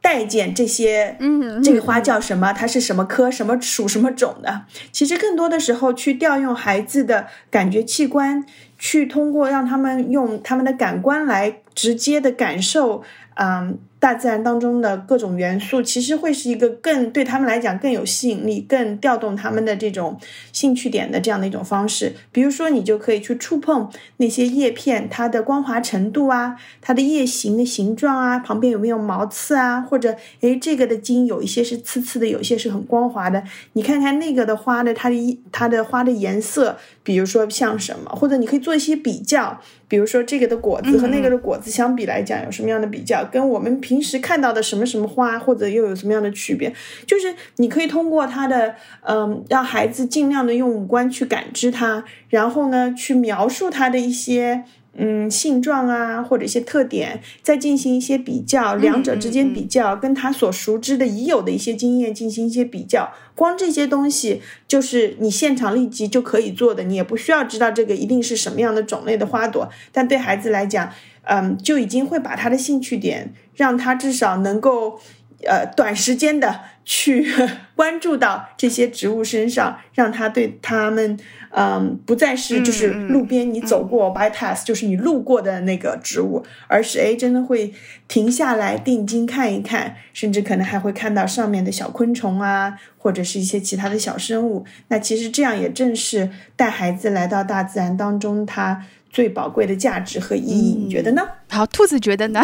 [0.00, 2.52] 待见这些，嗯，这个花叫什么？
[2.52, 4.62] 它是什么科、什么属、什么种的？
[4.92, 8.44] 其实更多的时候，去调用孩子的感觉器官，
[8.78, 13.02] 去通过让他们用他们的感官来直接的感受，
[13.34, 13.78] 嗯。
[14.00, 20.18] 大自然当中的各种元素，其实会是一个更对他们来讲更有吸引力、更调动他们的这种
[20.52, 22.14] 兴趣点的这样的一种方式。
[22.32, 33.44] 比如说，你就可以去触碰那些叶片，它的光滑程度啊，它的叶形的形状啊，旁边有没有毛刺啊，或者诶，这个的茎有一些是刺刺的，有一些是很光滑的。
[33.74, 39.60] 你看看那个的花的它的它的花的颜色，比如说像什么，或者你可以做一些比较。
[39.88, 43.24] 比如说这个的果子和那个的果子相比来讲有什么样的比较？
[43.24, 46.72] 跟我们平时看到的什么什么花或者又有什么样的区别？
[47.08, 54.62] 就是你可以通过他的，嗯，让孩子尽量的用五官去感知它，然后呢去描述它的一些，
[54.96, 63.12] 嗯性状啊，或者一些特点，再进行一些比较，两者之间比较，跟他所熟知的已有的一些经验进行一些比较。
[63.34, 69.68] 光这些东西就是你现场立即就可以做的，你也不需要知道这个一定是什么样的种类的花朵。
[69.90, 70.92] 但对孩子来讲，
[71.24, 74.98] 嗯，就已经会把他的兴趣点让他至少能够。
[75.42, 77.26] 呃，短时间的去
[77.74, 81.18] 关注到这些植物身上，让他对他们，
[81.52, 87.72] 嗯，不再是就是路边你走过 bypass，就是你路过的那个植物，而是哎，真的会
[88.06, 94.66] 停下来定睛看一看，甚至可能还会看到上面的小昆虫啊，或者是一些其他的小生物。
[94.88, 100.74] 那其实这样也正是带孩子来到大自然当中，它最宝贵的价值和意义。
[100.84, 101.26] 你觉得呢？
[101.48, 102.42] 好，兔子觉得呢？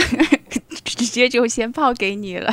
[0.96, 2.52] 直接就先泡给你了。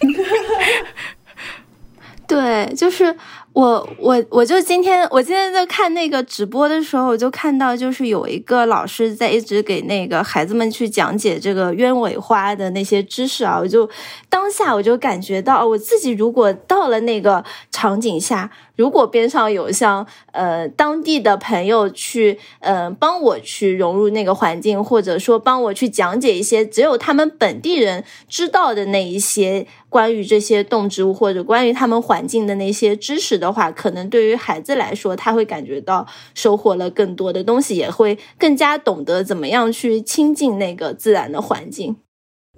[2.28, 3.16] 对，就是
[3.56, 13.88] 我，我，我就今天，我今天在看那个直播的时候，我就看到，就是有一个老师在一直给那个孩子们去讲解这个鸢尾花的那些知识啊，我就
[14.28, 18.50] 当下我就感觉到，我自己如果到了那个场景下。
[18.76, 41.96] 如果边上有像呃当地的朋友去呃帮我去融入那个环境，或者说帮我去讲解一些只有他们本地人知道的那一些关于这些动植物或者关于他们环境的那些知识的的话，可能对于孩子来说，他会感觉到收获了更多的东西，也会更加懂得怎么样去亲近那个自然的环境。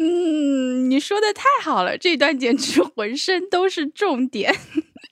[0.00, 4.54] 嗯，你说的太好了，这段简直 浑身都是重点。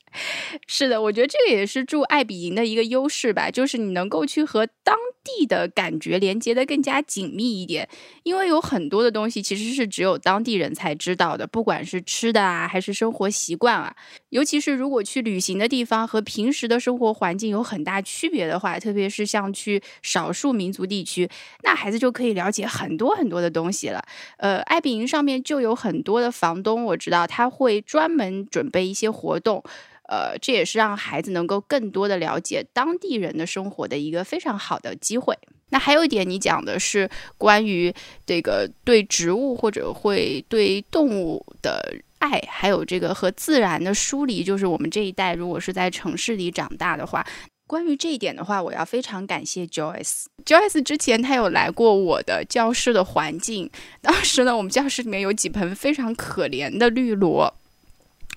[0.67, 7.89] 是的，我觉得这个也是住爱比营的一个优势吧，就是你能够去和当地的感觉连接的更加紧密一点，
[8.23, 13.97] 因为有很多的东西其实是只有当地人才知道的，不管是吃的啊，还是生活习惯啊，
[14.29, 21.29] 尤其是如果去旅行的地方和平时的生活环境有很大区别的话，特别是像去少数民族地区，
[21.65, 24.01] 那孩子就可以了解很多很多的东西了。
[24.37, 29.65] 呃，爱比营上面就有很多的房东，我知道他会专门准备一些活动。
[30.09, 35.35] 呃，这也是让孩子能够更多的了解当地人的生活的一个非常好的机机会。
[35.71, 37.93] 那还有一点，你讲的是关于
[38.25, 44.45] 这个对植物或者会对动物的爱，还有这个和自然的疏离。
[44.45, 47.27] 就是我们这一代如果是在城市里长大的话，
[47.67, 50.27] 关于这一点的话，我要非常感谢 Joyce。
[50.45, 53.69] Joyce 之前他有来过我的教室的环境，
[54.01, 57.53] 当时呢，我们教室里面有几盆非常可怜的绿萝。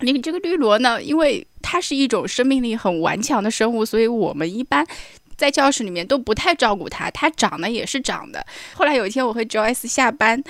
[0.01, 4.87] 你这个绿萝呢，因为它是一种生命力很顽强的生物，所以我们一般
[5.39, 7.10] 在教室里面都不太照顾它。
[7.10, 8.45] 它长得也是长的。
[8.75, 10.43] 后来有一天，我和 Joyce 下班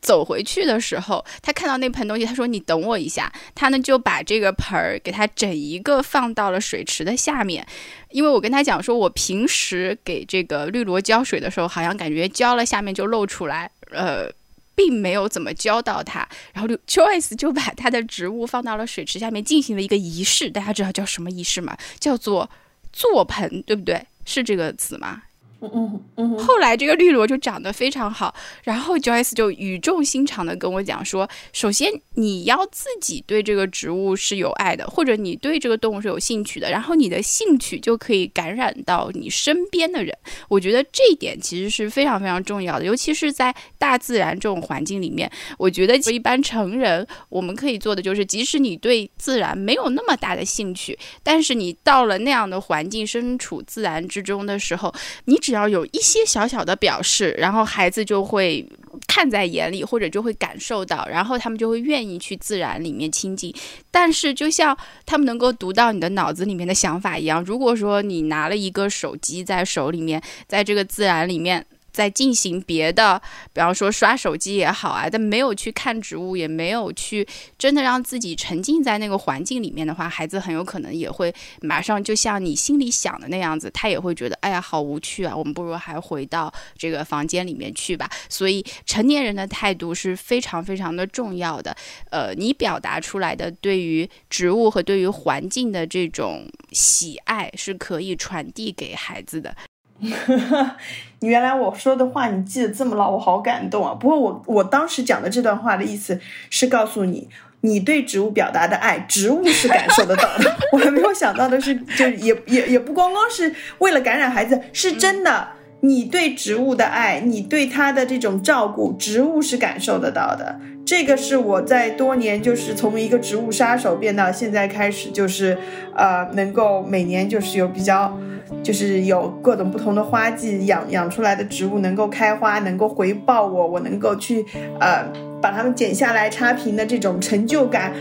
[0.00, 7.66] 走回去的时候，他看到那盆东西，他说：“你等我一下。”他呢就把这个盆儿给它整一个放到了水池的下面，
[8.10, 14.30] 因为我跟他讲说，我平时给这个绿萝浇水的时候，好像感觉浇了下面就露出来，呃。
[14.78, 20.48] 并没有怎么浇到它，然后 Joyce 就把他的植物放到了水池下面，进行了一个仪式。
[20.48, 21.76] 大家知道叫什么仪式吗？
[21.98, 22.48] 叫做
[22.92, 24.06] 坐盆，对不对？
[24.24, 25.22] 是这个词吗？
[25.60, 40.16] 嗯嗯，后来这个绿萝就长得非常好，然后 Joyce 就语重心长的跟我讲说，首先你要自己对这个植物是有爱的，或者你对这个动物是有兴趣的，然后你的兴趣就可以感染到你身边的人。
[40.48, 54.94] 我觉得这一点其实是非常非常重要的，尤其是在大自然这种环境里面，我觉得一般成人我们可以做的就是，即使你对自然没有那么大的兴趣，但是你到了那样的环境，身处自然之中的时候，
[55.24, 55.36] 你。
[55.48, 58.62] 只要有一些小小的表示，然后孩子就会
[59.06, 63.50] 看在眼里，或者就会感受到，然后他们就会愿意去自然里面亲近。
[63.90, 71.64] 但是，就像他们能够读到你的脑子里面的想法一样，如果说你拿了一个手机在手里面，在这个自然里面。
[71.98, 73.20] 在进行别的，
[73.52, 77.26] 比方说刷手机也好啊，但没有去看植物，也没有去
[77.58, 88.08] 真的让自己沉浸在那个环境里面的话，孩子很有可能也会马上就像你心里想的那样子，他也会觉得哎呀好无趣啊，我们不如还回到这个房间里面去吧。
[88.28, 91.76] 所以成年人的态度是非常非常的重要的。
[92.12, 99.56] 呃，你表达出来的对于植物和对于环境的这种喜爱是可以传递给孩子的。
[101.20, 103.92] 你原来我说的话你记得这么牢，我好感动啊！
[103.94, 107.28] 不过我我当时讲的这段话的意思是告诉你，
[107.62, 110.56] 你对植物表达的爱，植物是感受得到的。
[110.72, 115.48] 我还没有想到的是，就也也也不光光是为了感染孩子，是真的，
[115.80, 120.60] 你对植物的爱，你对它的这种照顾，植物是感受得到的。
[120.86, 125.58] 这个是我在多年就是从一个植物杀手变到现在开始，就是
[125.94, 128.16] 呃，能够每年就是有比较，
[128.62, 134.44] 就是有各种不同的花季养养出来的植物能够开花，能够回报我，我能够去
[134.80, 135.04] 呃
[135.40, 137.92] 把它们剪下来插瓶的这种成就感。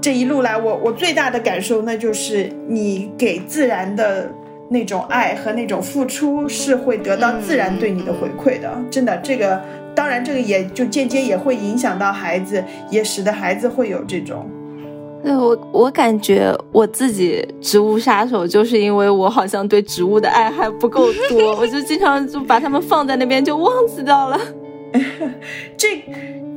[0.00, 4.30] 这一路来，我我最大的感受，那就是你给自然的
[4.68, 8.70] 那种爱和那种付出，是会得到自然对你的回馈的。
[8.90, 9.62] 真的，这个
[9.94, 14.46] 当然，这个也就间接也会影响到孩子，也使得孩子会有这种。
[15.24, 24.38] 对我，我感觉我自己植物杀手，就是因为我好像对植物的爱还不够多，我就经常就把它们放在那边就忘记掉了。
[25.78, 26.04] 这。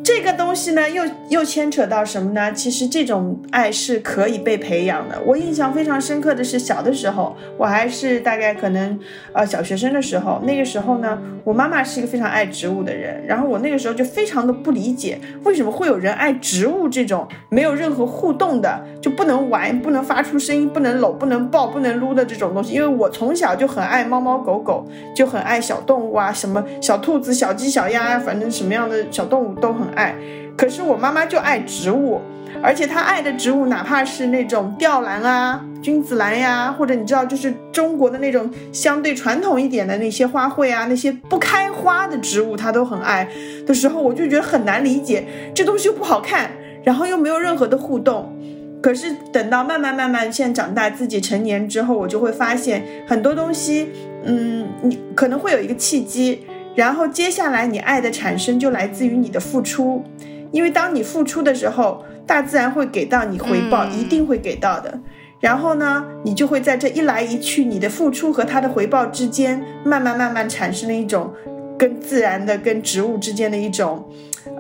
[0.08, 2.54] 这个东西呢，又又牵扯到什么呢？
[2.54, 5.22] 其实这种爱是可以被培养的。
[5.26, 8.98] 我印象非常深刻的是，小的时候，我还是大概可能
[9.34, 22.74] 呃小学生的时候，那个时候呢，我妈妈是一个非常爱植物的人，然后我那个时候就非常的不理解，为什么会有人爱植物这种没有任何互动的，就不能玩、不能发出声音、不能搂、不能抱、不能撸的这种东西。
[22.74, 29.97] 因为我从小就很爱猫猫狗狗，就很爱小动物啊，什么小兔子、小鸡、小鸭，反正什么样的小动物都很。
[29.98, 30.14] 爱，
[30.56, 32.22] 可是我妈妈就爱植物，
[32.62, 43.28] 而且她爱的植物，哪怕是那种吊兰啊、君子兰呀，或者你知道，就是中国的那种相对传统一点的那些花卉啊，那些不开花的植物，她都很爱
[43.66, 45.26] 的时候，我就觉得很难理解，
[45.56, 46.52] 这东西又不好看，
[46.84, 48.32] 然后又没有任何的互动。
[48.80, 53.90] 可是等到慢慢慢慢现在长大，自己成年之后，我就会发现很多东西，
[54.24, 56.44] 嗯，你可能会有一个契机。
[56.78, 60.04] 然后接下来，你爱的产生就来自于你的付出，
[60.52, 65.00] 因为当你付出的时候，大自然会给到你回报，一定会给到的。
[65.40, 71.34] 然后呢，你就会在这一来一去，你的付出和它的回报之间，慢慢慢慢产生了一种
[71.80, 74.08] 跟自然的、跟植物之间的一种，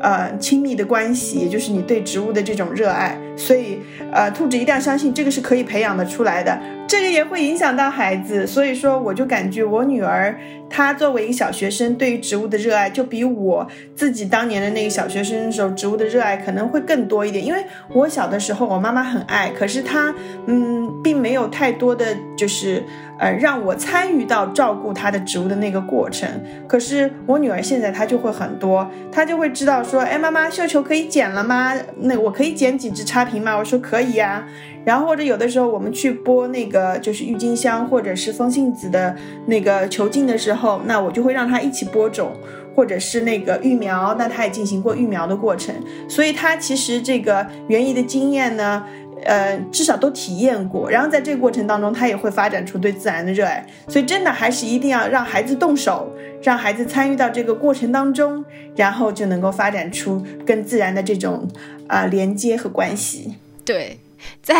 [0.01, 3.15] 呃，亲密的关系，也就是你对植物的这种热爱。
[3.35, 3.77] 所以，
[4.11, 6.59] 呃，兔子一定要相信，这个是可以培养的出来的。
[6.87, 17.45] 这个也会影响到孩子，所以说我就感觉我女儿她作为一个小学生，对于植物的热爱就比我自己当年的那个小学生的时候植物的热爱可能会更多一点。
[17.45, 20.13] 因为我小的时候我妈妈很爱，可是她
[20.47, 22.05] 嗯并没有太多的
[22.37, 22.81] 就是
[23.19, 26.29] 呃让我参与到照顾她的植物的那个过程。
[26.67, 31.73] 可是我女儿现在她就会很多，她就会知道说，哎妈妈绣球可以剪了吗？
[31.99, 33.57] 那我可以剪几只插瓶吗？
[33.57, 34.47] 我说可以呀。
[34.87, 39.13] 然后或者有的时候我们去播那个就是郁金香或者是风信子的
[39.47, 42.31] 那个球茎的时候，那我就会让他一起播种，
[42.73, 45.75] 或者是那个育苗，那他也进行过育苗的过程，
[46.07, 48.81] 所以他其实这个园艺的经验呢，
[49.25, 50.89] 呃，至少都体验过。
[50.89, 53.67] 然后在这个过程当中，他也会发展出对自然的热爱。
[53.89, 56.09] 所以真的还是一定要让孩子动手，
[56.41, 58.41] 让孩子参与到这个过程当中，
[58.77, 61.45] 然后就能够发展出跟自然的这种
[61.87, 63.35] 啊连接和关系。
[63.65, 63.97] 对。
[64.41, 64.55] 在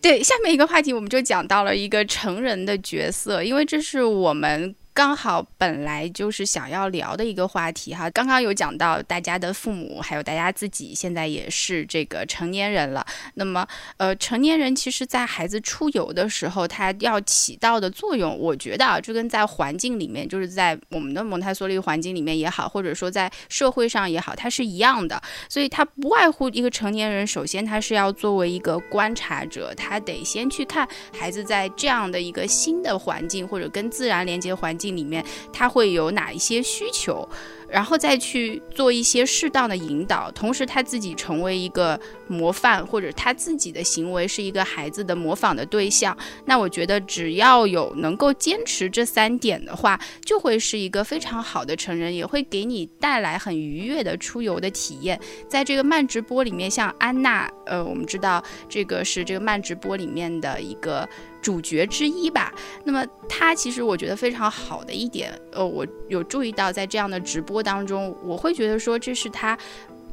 [0.00, 4.74] 对下面一个话题，我们就讲到了一个成人的角色，因为这是我们。
[4.94, 13.04] 刚好本来就是想要聊的一个话题哈，刚刚有讲到大家的父母，还有大家自己现在也是这个成年人了。
[13.34, 13.66] 那么，
[13.96, 25.20] 呃，成年人其实，在孩子出游的时候，他要起到的作用，我觉得啊，就跟在环境里面，就是在我们的蒙台梭利环境里面也好，或者说在社会上也好，它是一样的。
[25.48, 34.83] 所以，他不外乎一个成年人，首先他是要作为一个观察者，他得先去看孩子在这样的一个新的环境或者跟自然连接环境。
[34.90, 37.28] 里面他会有哪一些需求？
[37.66, 46.16] 然后再去做一些适当的引导，同时他自己成为一个模范，或者他自己的行为是一个孩子的模仿的对象。
[46.44, 55.18] 那我觉得只要有能够坚持这三点的话，就会是一个非常好的成人，也会给你带来很愉悦的出游的体验。
[55.48, 61.08] 在这个慢直播里面，像安娜，呃，我们知道这个是这个慢直播里面的一个
[61.44, 62.50] 主角之一吧。
[62.84, 67.62] 那么他其实我觉得非常好的一点，呃，我有注意到在这样的直播。
[67.62, 69.56] 当中，我会觉得说这是他，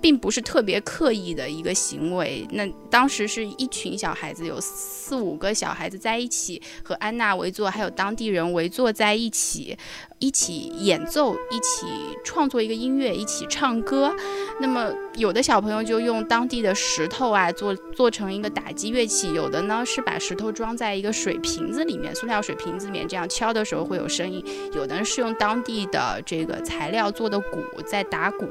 [0.02, 2.46] 并不是特别刻意的一个行为。
[2.52, 9.78] 那当时是一群小孩子，有四五个小孩子在一起，和安娜围坐，还有当地人围坐在一起。
[10.22, 11.88] 一起演奏，一起
[12.24, 14.16] 创作一个音乐，一起唱歌。
[14.60, 24.46] 那么有的小朋友就用当地的石头啊做做成一个打击乐器，有的呢是把石头装在一个水瓶子里面，塑料水瓶子里面，这样敲的时候会有声音。
[24.76, 28.48] 有的是用当地的这个材料做的鼓在打鼓。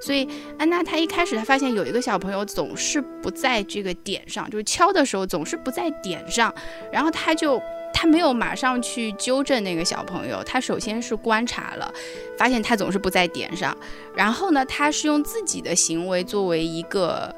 [0.00, 0.26] 所以
[0.58, 6.54] 安娜她一开始她发现有一个小朋友总是不在这个点上，就是敲的时候总是不在点上，
[6.90, 7.60] 然后她就。
[7.92, 11.92] 他没有马上去纠正那个小朋友，他首先是观察了，
[12.38, 13.76] 发现他总是不在点上，
[14.14, 17.34] 然后呢，他是用自己的行为作为一个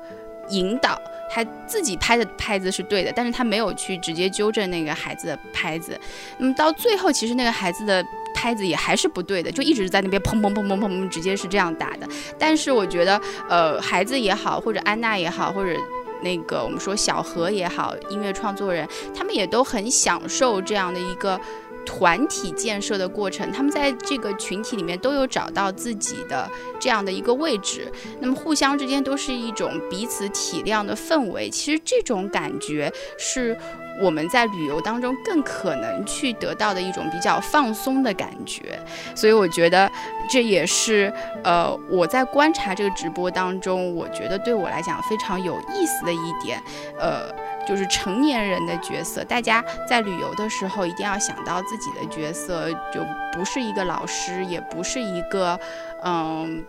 [0.50, 0.96] 引导，
[1.30, 5.98] 他自己拍的拍子是对的，但是他没有去直接纠正那个孩子的拍子。
[6.38, 12.06] 那么到最后，其实那个孩子的拍子也还是不对的，就一直在那边砰砰砰砰砰砰，直接是这样打的。
[12.38, 15.76] 但是我觉得，呃，孩子也好，或者安娜也好，或者。
[16.22, 21.40] 那个我们说小何也好，音乐创作人，他们也都很享受这样的一个
[21.84, 23.50] 团体建设的过程。
[23.52, 26.50] 他们在这个群体里面都有找到自己的
[26.80, 31.50] 这样的一个位置，那么互相之间都是一种彼此体谅的氛围。
[31.50, 33.56] 其实这种感觉是。
[34.00, 38.78] 我们在旅游当中更可能去得到的一种比较放松的感觉，
[39.14, 39.90] 所以我觉得
[40.28, 41.12] 这也是
[41.44, 46.60] 呃我在观察这个直播当中，我觉得对我来讲非常有意思的一点，
[46.98, 47.30] 呃，
[47.66, 55.58] 就是成年人的角色，大家在旅游的时候一定要想到自己的角色，就不是一个老师，也不是一个
[56.04, 56.64] 嗯。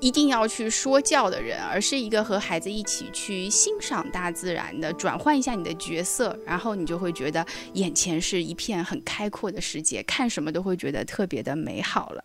[0.00, 12.24] 一定要去说教的人，而是一个和孩子一起去欣赏大自然的，转换一下你的角色，然后你就会觉得眼前是一片很开阔的世界，看什么都会觉得特别的美好了。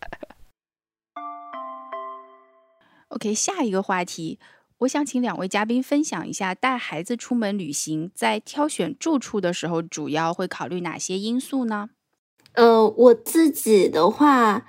[3.09, 4.39] OK，下一个话题，
[4.80, 11.89] 我想请两位嘉宾分享一下带孩子出门旅行，在挑选住处的时候，主要会考虑哪些因素呢？
[12.53, 14.65] 呃，我自己的话。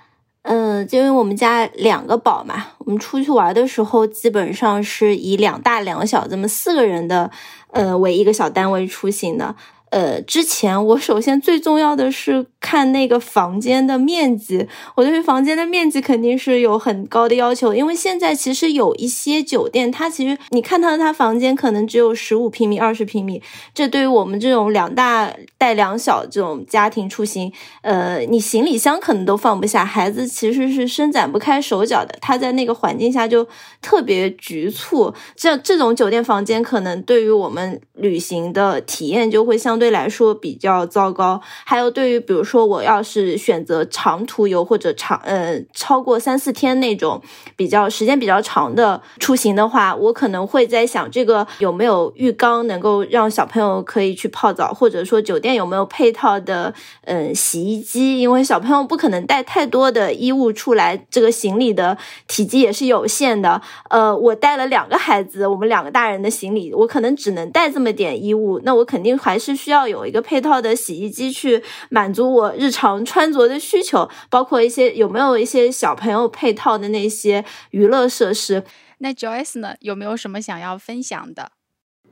[0.49, 7.29] 嗯，就因为我们家两个宝嘛，我们出去玩的时候，基本上是以两大两小这么四个人的，
[7.71, 9.53] 呃，为一个小单位出行的。
[9.89, 23.41] 呃，之前我首先最重要的是看那个房间的面积，我对房间的面积肯定是有很高的要求，因为现在其实有一些酒店，它其实你看到的它房间可能只有十五平米、二十平米，
[23.73, 27.51] 这对于我们这种两大带两小这种家庭出行，
[27.81, 33.47] 呃，你行李箱可能都放不下，孩子其实是伸展不开手脚的，他在那个环境下就
[33.81, 39.87] 特别局促，这这种酒店房间可能对于我们旅行的体验就会相对。
[39.87, 47.21] 来说比较糟糕，还有对于比如说我要是选择长途游或者长呃超过三四天那种
[47.55, 56.73] 比较时间比较长的出行的话，我可能会在想这个有没有浴缸能够让小朋友可以去泡澡，或者说酒店有没有配套的
[57.03, 63.61] 嗯洗衣机，因为小朋友不可能带太多的衣物出来，这个行李的体积也是有限的。
[63.89, 69.71] 呃，我带了两个孩子，我们两个大人的行李，我可能只能带这么点衣物，那我肯定还是需。
[69.71, 78.63] 要有一个配套的洗衣机去满足我日常穿着的需求，包括一些有没有一些小朋友配套的那些娱乐设施。
[78.99, 81.51] 那 Joyce 呢，有没有什么想要分享的？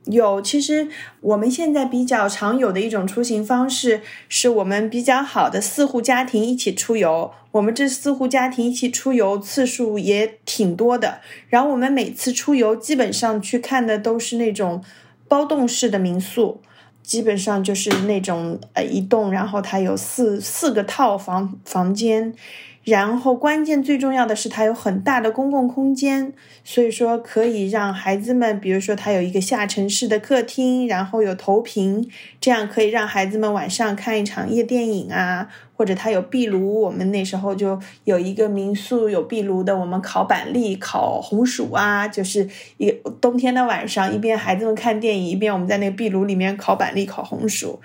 [0.06, 0.88] 有，其实
[1.20, 7.32] 我们现在比较常有的一种出行方式，是我们比较好的四户家庭一起出游。
[7.52, 14.84] 我们这四户家庭一起出游次数也挺多的，然后我们每次出游基本上去看的都是那种
[15.26, 16.60] 包栋式的民宿。
[17.06, 22.34] 基本上就是那种呃一栋，然后它有四四个套房房间，
[22.82, 26.32] 然后关键最重要的是它有很大的公共空间，
[26.64, 35.48] 所以说可以让孩子们，比如说它有一个下沉式的客厅，然后有投屏，这样可以让孩子们晚上看一场夜电影啊。
[35.76, 42.48] 或者它有壁炉，我们那时候就有一个民宿有壁炉的，我们烤板栗、烤红薯啊，就是
[42.78, 47.78] 一冬天的晚上，一边孩子们看电影，一边我们在那个壁炉里面烤板栗、烤红薯。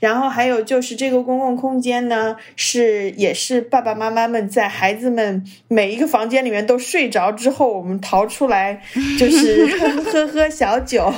[0.00, 8.80] 然后还有就是这个公共空间呢，是也是爸爸妈妈们在孩子们每一个房间里面都睡着之后，我们逃出来，
[9.18, 9.66] 就是
[10.12, 11.12] 喝喝小酒，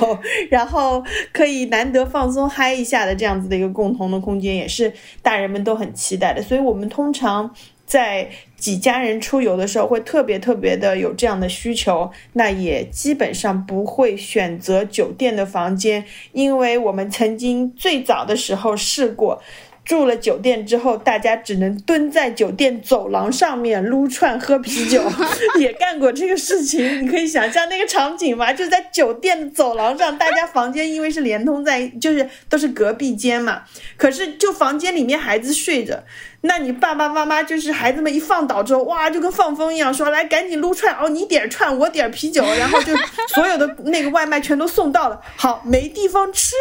[0.49, 7.53] 然后可以难得放松嗨一下的这样子的一个共同的空间，也是大人们都很期所以我们通常
[7.85, 19.41] 在几家人出游的时候，会特别特别的有这样的需求，那也基本上不会选择酒店的房间，因为我们曾经最早的时候试过。
[19.83, 25.03] 住了酒店之后，大家只能蹲在酒店走廊上面撸串喝啤酒，
[25.59, 27.03] 也干过这个事情。
[27.03, 28.53] 你可以想象那个场景吗？
[28.53, 33.63] 就在酒店的走廊上，大家房间因为是连通在，就是都是隔壁间嘛。
[33.97, 36.03] 可是就房间里面孩子睡着，
[36.43, 42.95] 那你爸爸妈妈就是孩子们一放倒之后，哇，就跟放风一样，说来赶紧撸串哦，你点串，我点啤酒，然后就
[43.27, 45.21] 所有的那个外卖全都送到了。
[45.35, 46.55] 好，没地方吃。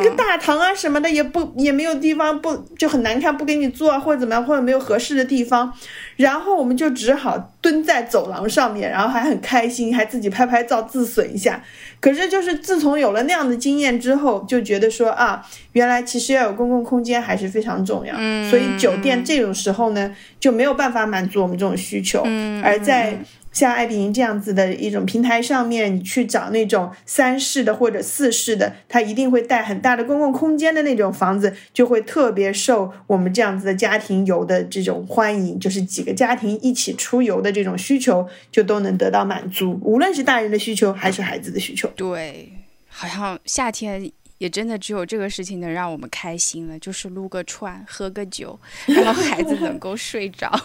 [0.00, 5.72] 这个大堂啊什么的也不也没有地方，不就很难看，不给你做啊或者怎么样，或者没有合适的地方，
[6.16, 11.62] 然后我们就只好蹲在走廊上面，然后还很开心，还自己拍拍照自损一下。
[12.00, 18.14] 可是就是自从有了那样的经验之后，就觉得说啊，原来其实要有公共空间还是非常重要。
[18.18, 22.22] 嗯，所以酒店这种时候呢就没有办法满足我们这种需求。
[22.24, 23.18] 嗯，而在。
[23.56, 41.88] 像爱彼迎这样子的一种平台上面，你去找那种三室的或者四室的，它一定会带很大的公共空间的那种房子，就会特别受我们这样子的家庭游的这种欢迎，就是几个家庭一起出游的这种需求就都能得到满足，无论是大人的需求还是孩子的需求。
[41.96, 42.52] 对，
[42.90, 50.52] 好像夏天也真的只有这个事情能让我们开心了，就是撸个串，喝个酒， 然后孩子能够睡着。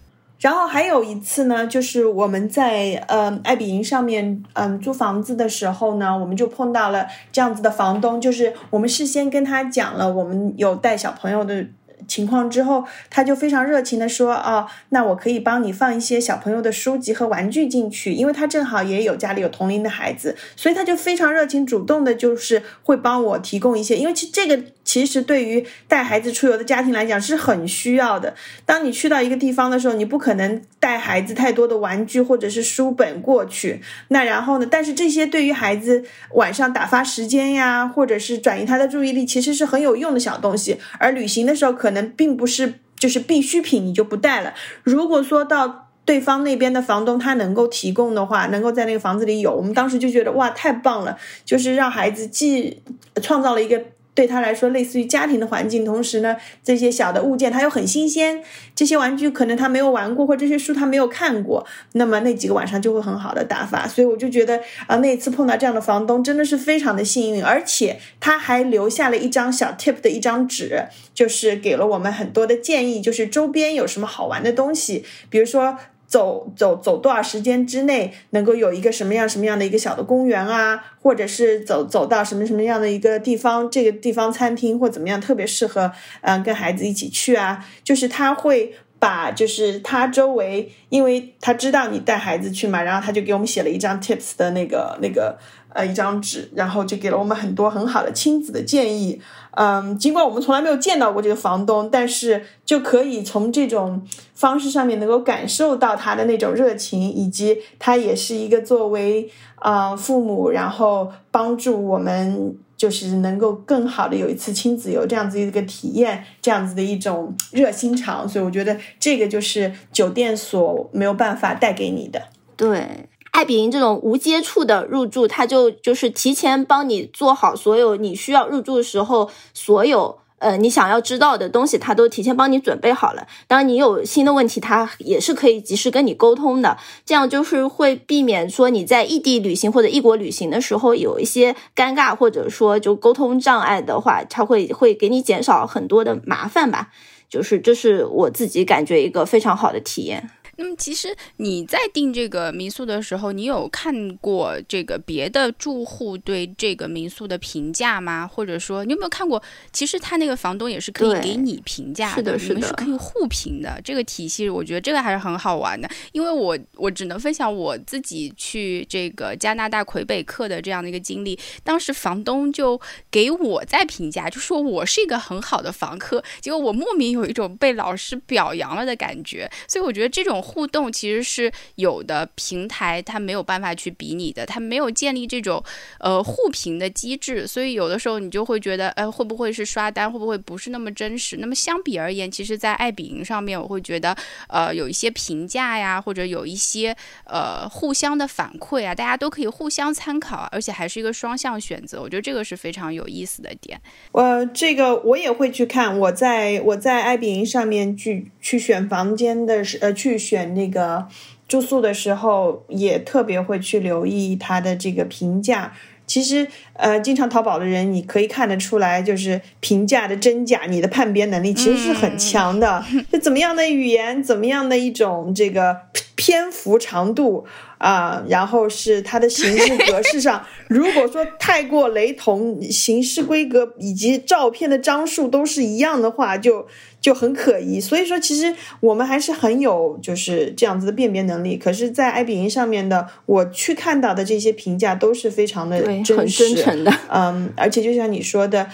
[0.41, 11.65] 然后还有一次呢，就是我们在呃爱彼迎上面嗯租房子的时候呢，我们就碰到了这样子的房东，就是我们事先跟他讲了，我们有带小朋友的。
[12.07, 23.95] 情况之后，他就非常热情的说：“哦，那我可以帮你放一些小朋友的书籍和玩具进去，因为他正好也有家里有同龄的孩子，所以他就非常热情主动的，就是会帮我提供一些。
[23.95, 24.61] 因为其实这个
[24.91, 28.35] 其实对于带孩子出游的家庭来讲是很需要的。
[28.65, 33.81] 当你去到一个地方的时候，你不可能带孩子太多的玩具或者是书本过去。
[34.09, 34.67] 那然后呢？
[34.69, 40.77] 但是这些对于孩子晚上打发时间呀，或者是转移他的注意力，其实是很有用的小东西。
[40.99, 44.53] 而旅行的时候可能。”并不是就是必需品，你就不带了。
[44.83, 51.17] 如果说到对方那边的房东他能够提供的话，能够在那个房子里有，我们当时就觉得哇，太棒了！
[51.45, 52.81] 就是让孩子既
[53.21, 53.81] 创造了一个。
[54.13, 58.43] 对他来说，类似于家庭的环境，同时呢，这些小的物件他又很新鲜，
[58.75, 63.87] 这些玩具可能他没有玩过，或这些书他没有看过，那么那几个晚上就会很好的打发。
[63.87, 75.77] 所以我就觉得啊，那次碰到这样的房东真的是非常的幸运，而且他还留下了一张小 tip 的一张纸，就是给了我们很多的建议，就是周边有什么好玩的东西，比如说。
[76.11, 85.89] 走走走多少时间之内能够有一个什么样什么样的一个小的公园啊，或者是走走到什么什么样的一个地方，这个地方餐厅或怎么样特别适合，
[86.19, 87.65] 嗯，跟孩子一起去啊。
[87.81, 95.37] 就是他会把，就是他周围，因为他知道你带孩子去嘛，然后他就给我们写了一张 tips 的那个那个
[95.73, 99.21] 呃一张纸，然后就给了我们很多很好的亲子的建议。
[99.51, 104.01] 嗯，尽管我们从来没有见到过这个房东，但是就可以从这种
[104.33, 118.27] 方式上面能够感受到他的那种热情，以及他也是一个作为啊父母，然后帮助我们就是能够更好的有一次亲子游这样子一个体验，这样子的一种热心肠。
[118.27, 122.21] 所以我觉得这个就是酒店所没有办法带给你的。
[122.55, 123.10] 对。
[123.31, 133.25] 爱彼迎这种无接触的入住，他就就是提前帮你做好所有你需要入住时候，所有呃你想要知道的东西，他都提前帮你准备好了。
[133.47, 136.77] 当你有新的问题，他也是可以及时跟你沟通的。
[137.05, 146.89] 这样就是会避免说你在异地旅行或者异国旅行的时候有一些尴尬，或者说就沟通障碍的话，他会会给你减少很多的麻烦吧。
[147.29, 150.29] 就是这是我自己感觉一个非常好的体验。
[150.57, 158.27] 那么，其实你在订这个民宿的时候，你有看过这个别的住户对这个民宿的评价吗？
[158.27, 159.41] 或者说，你有没有看过？
[159.71, 163.79] 其实他那个房东也是可以给你评价的，你们是可以互评的。
[163.83, 165.89] 这个体系，我觉得这个还是很好玩的。
[166.11, 171.39] 因为我我只能分享我自己去这个加拿大魁北克的这样的一个经历。
[171.63, 172.79] 当时房东就
[173.09, 176.21] 给我在评价，就说我是一个很好的房客。
[176.41, 179.49] 结果我莫名有一种被老师表扬了的感觉。
[179.67, 180.40] 所以我觉得这种。
[180.41, 185.63] 互动其实是有的平台，它没有办法去比拟的，它没有建立这种
[185.99, 191.37] 呃互评的机制，所以有的时候你就会觉得，哎，会不会是刷单，会不会不是那么真实？
[191.37, 194.15] 那么相比而言，其实，在爱彼迎上面，我会觉得，
[194.47, 203.79] 呃，有一些评价呀，或者有一些呃互相的反馈啊，大家都可以互相参考，而且还是一个双向选择，我觉得这个是非常有意思的点。
[204.13, 210.53] 呃，这个我也会去看，我在我在爱彼迎上面去去选房间的时，呃，去选。
[210.55, 211.07] 那个
[211.47, 215.73] 住宿的时候，也特别会去留意它的这个评价。
[216.07, 222.83] 其实，呃，经常淘宝的人，你可以看得出来，就是评价的真假，你的判别能力其实是很强的。
[223.11, 225.77] 就怎么样的语言，怎么样的一种这个
[226.21, 227.45] 篇幅长度。
[227.81, 236.67] 啊，然后是它的形式格式上，如果说太过雷同，形式规格以及照片的张数都是一样的话，就
[237.01, 237.79] 就很可疑。
[237.79, 241.57] 所以说，其实我们还是很有就是这样子的辨别能力。
[241.57, 246.93] 可是，在爱彼迎上面的，我去看到的这些评价都是非常的对，真很真诚的。
[247.09, 248.69] 嗯，而且就像你说的。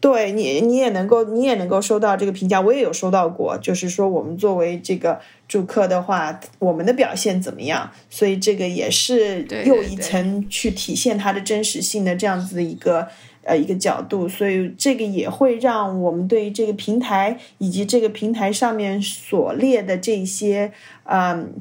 [0.00, 3.56] 对你，你也能够，你也能够收到这个评价，我也有收到过。
[3.58, 7.90] 就是说，我们作为这个主客的话，我们的表现怎么样？
[8.10, 13.06] 所以这个也是又一层去体现它的真实性的这样子的一个
[13.44, 14.28] 呃一个角度。
[14.28, 20.72] 所以这个也会让我们对于这个平台以及这个平台上面所列的这些
[21.04, 21.52] 嗯，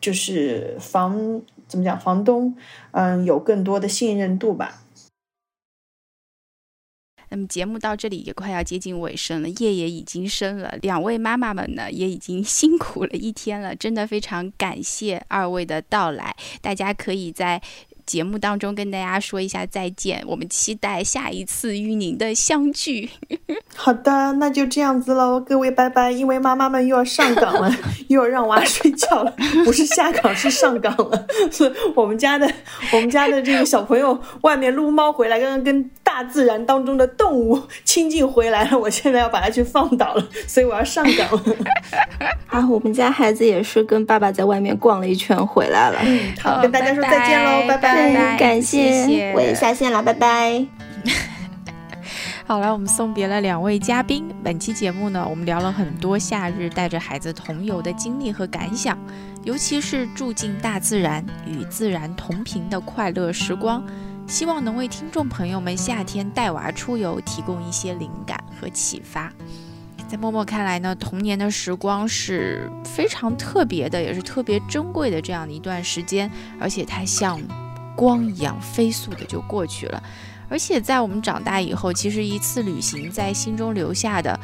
[0.00, 2.54] 就是房怎么讲房东
[2.92, 4.82] 嗯有更多的信任度吧。
[7.36, 17.60] 那么节目到这里也快要接近尾声了，夜也已经深了，两位妈妈们呢也已经 辛苦了一天了，真的非常感谢二位的到来，大家可以在。
[18.06, 23.10] 节目当中跟大家说一下再见，我们期待下一次与您的相聚。
[23.74, 26.12] 好的，那就这样子喽，各位拜拜。
[26.12, 27.68] 因为妈妈们又要上岗了，
[28.06, 29.34] 又要让娃睡觉了，
[29.64, 31.26] 不是下岗是上岗了。
[31.50, 32.48] 是我们家的
[32.92, 41.42] 我们家的这个小朋友外面撸猫回来，刚刚跟大自然当中的动物 亲近回来了， 我现在要把它去放倒了， 所以我要上岗了。
[42.46, 45.98] 啊，我们家孩子也是跟爸爸在外面逛了一圈回来了。
[46.02, 48.38] 嗯，好，跟大家说再见喽，拜拜。
[48.38, 50.64] 感谢，我也下线了，拜拜。
[52.46, 54.24] 好了，我们送别了两位嘉宾。
[54.42, 58.96] 本期节目呢，我们聊了很多夏日带着孩子同游的经历和感想，
[59.44, 63.84] 尤其是住进大自然、与自然同频的快乐时光，
[64.26, 69.32] 希望能为听众朋友们夏天带娃出游提供一些灵感和启发。
[70.08, 77.40] 在默默看来呢，童年的时光是非常特别的，也是特别珍贵的这样的一段时间，而且它像。
[77.96, 80.02] 光一样飞速的就过去了，
[80.50, 84.38] 而且在我们长大以后，其实一次旅行在心中留下的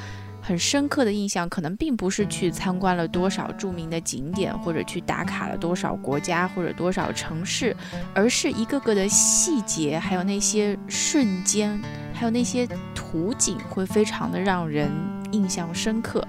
[0.45, 7.74] 很深刻的印象，可能并不是去参观了多少著名的景点，或者去打卡了多少国家或者多少城市，
[8.12, 11.80] 而是一个个的细节，还有那些瞬间，
[12.12, 14.90] 还有那些图景，会非常的让人
[15.30, 16.26] 印象深刻。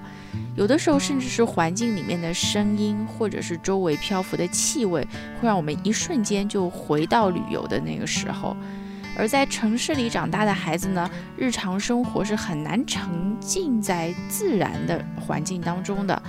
[0.55, 5.01] 有的时候，甚至是环境里面的声音，或者是周围漂浮的气味，
[5.41, 8.55] 会让我们一瞬间就回到旅游的那个时候。
[9.15, 16.21] 而在城市里长大的孩子呢，日常生活是很难沉浸在自然的环境当中的，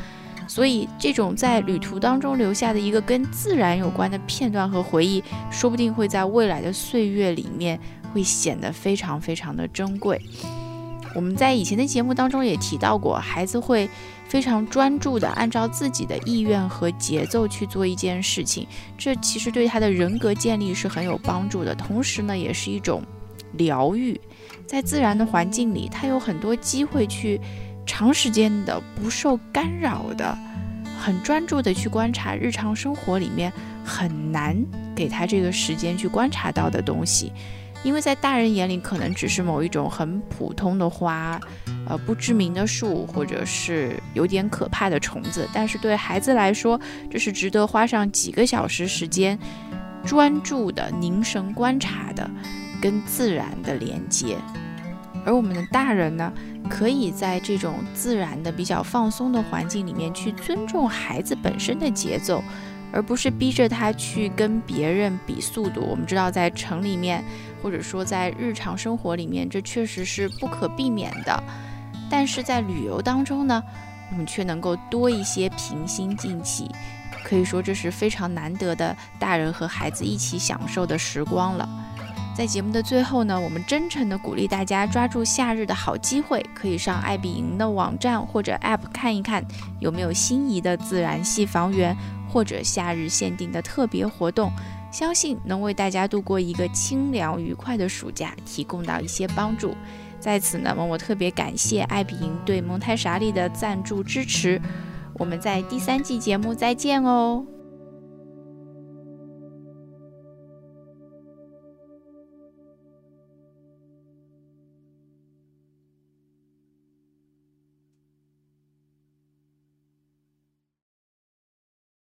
[0.47, 7.80] 所以这种在旅途当中留下的一个跟自然有关的片段和回忆，说不定会在未来的岁月里面
[8.12, 10.20] 会显得非常非常的珍贵。
[11.15, 13.89] 我们在以前的节目当中也提到过，孩子会
[14.27, 18.67] 非常专注的按照自己的意愿和节奏去做一件事情，
[18.99, 23.03] 这其实对他的人格建立是很有帮助的，同时呢，也是一种
[23.53, 24.21] 疗愈。
[24.67, 27.41] 在自然的环境里，他有很多机会去
[27.87, 30.37] 长时间的不受干扰的，
[30.99, 33.53] 很专注的去观察日常生活里面
[33.85, 34.57] 很难
[34.97, 37.33] 给他这个时间去观察到的东西。
[37.85, 41.39] 因为在大人眼里，可能只是某一种很普通的花，
[41.87, 45.47] 呃，不知名的树，或者是有点可怕的虫子。
[45.53, 46.80] 但是对孩子来说，
[47.11, 49.39] 这是值得花上几个小时时间，
[50.03, 52.28] 专注的凝神观察的，
[52.80, 54.39] 跟自然的连接。
[55.26, 56.32] 而我们的大人呢，
[56.70, 62.43] 可以在这种自然的、比较放松的环境里面，去尊重孩子本身的节奏。
[62.93, 65.80] 而不是逼着他去跟别人比速度。
[65.80, 67.24] 我们知道，在城里面，
[67.65, 71.43] 或者说在日常生活里面，这确实是不可避免的。
[72.11, 73.62] 但是在旅游当中呢，
[74.11, 76.71] 我们却能够多一些平心静气，
[77.25, 81.67] 可以说这是非常难得的大人和孩子一起享受的时光了。
[82.37, 89.43] 在节目的最后呢，我们真诚的鼓励大家抓住夏日的好机会，可以上爱彼迎的网站或者 App 看一看
[89.81, 91.97] 有没有心仪的自然系房源。
[92.27, 94.51] 或者夏日限定的特别活动，
[94.95, 99.75] 相信能为大家度过一个清凉愉快的暑假提供到一些帮助。
[100.21, 104.63] 在此呢，我特别感谢爱彼迎对蒙台莎利的赞助支持。
[105.15, 107.45] 我们在第三季节目再见哦。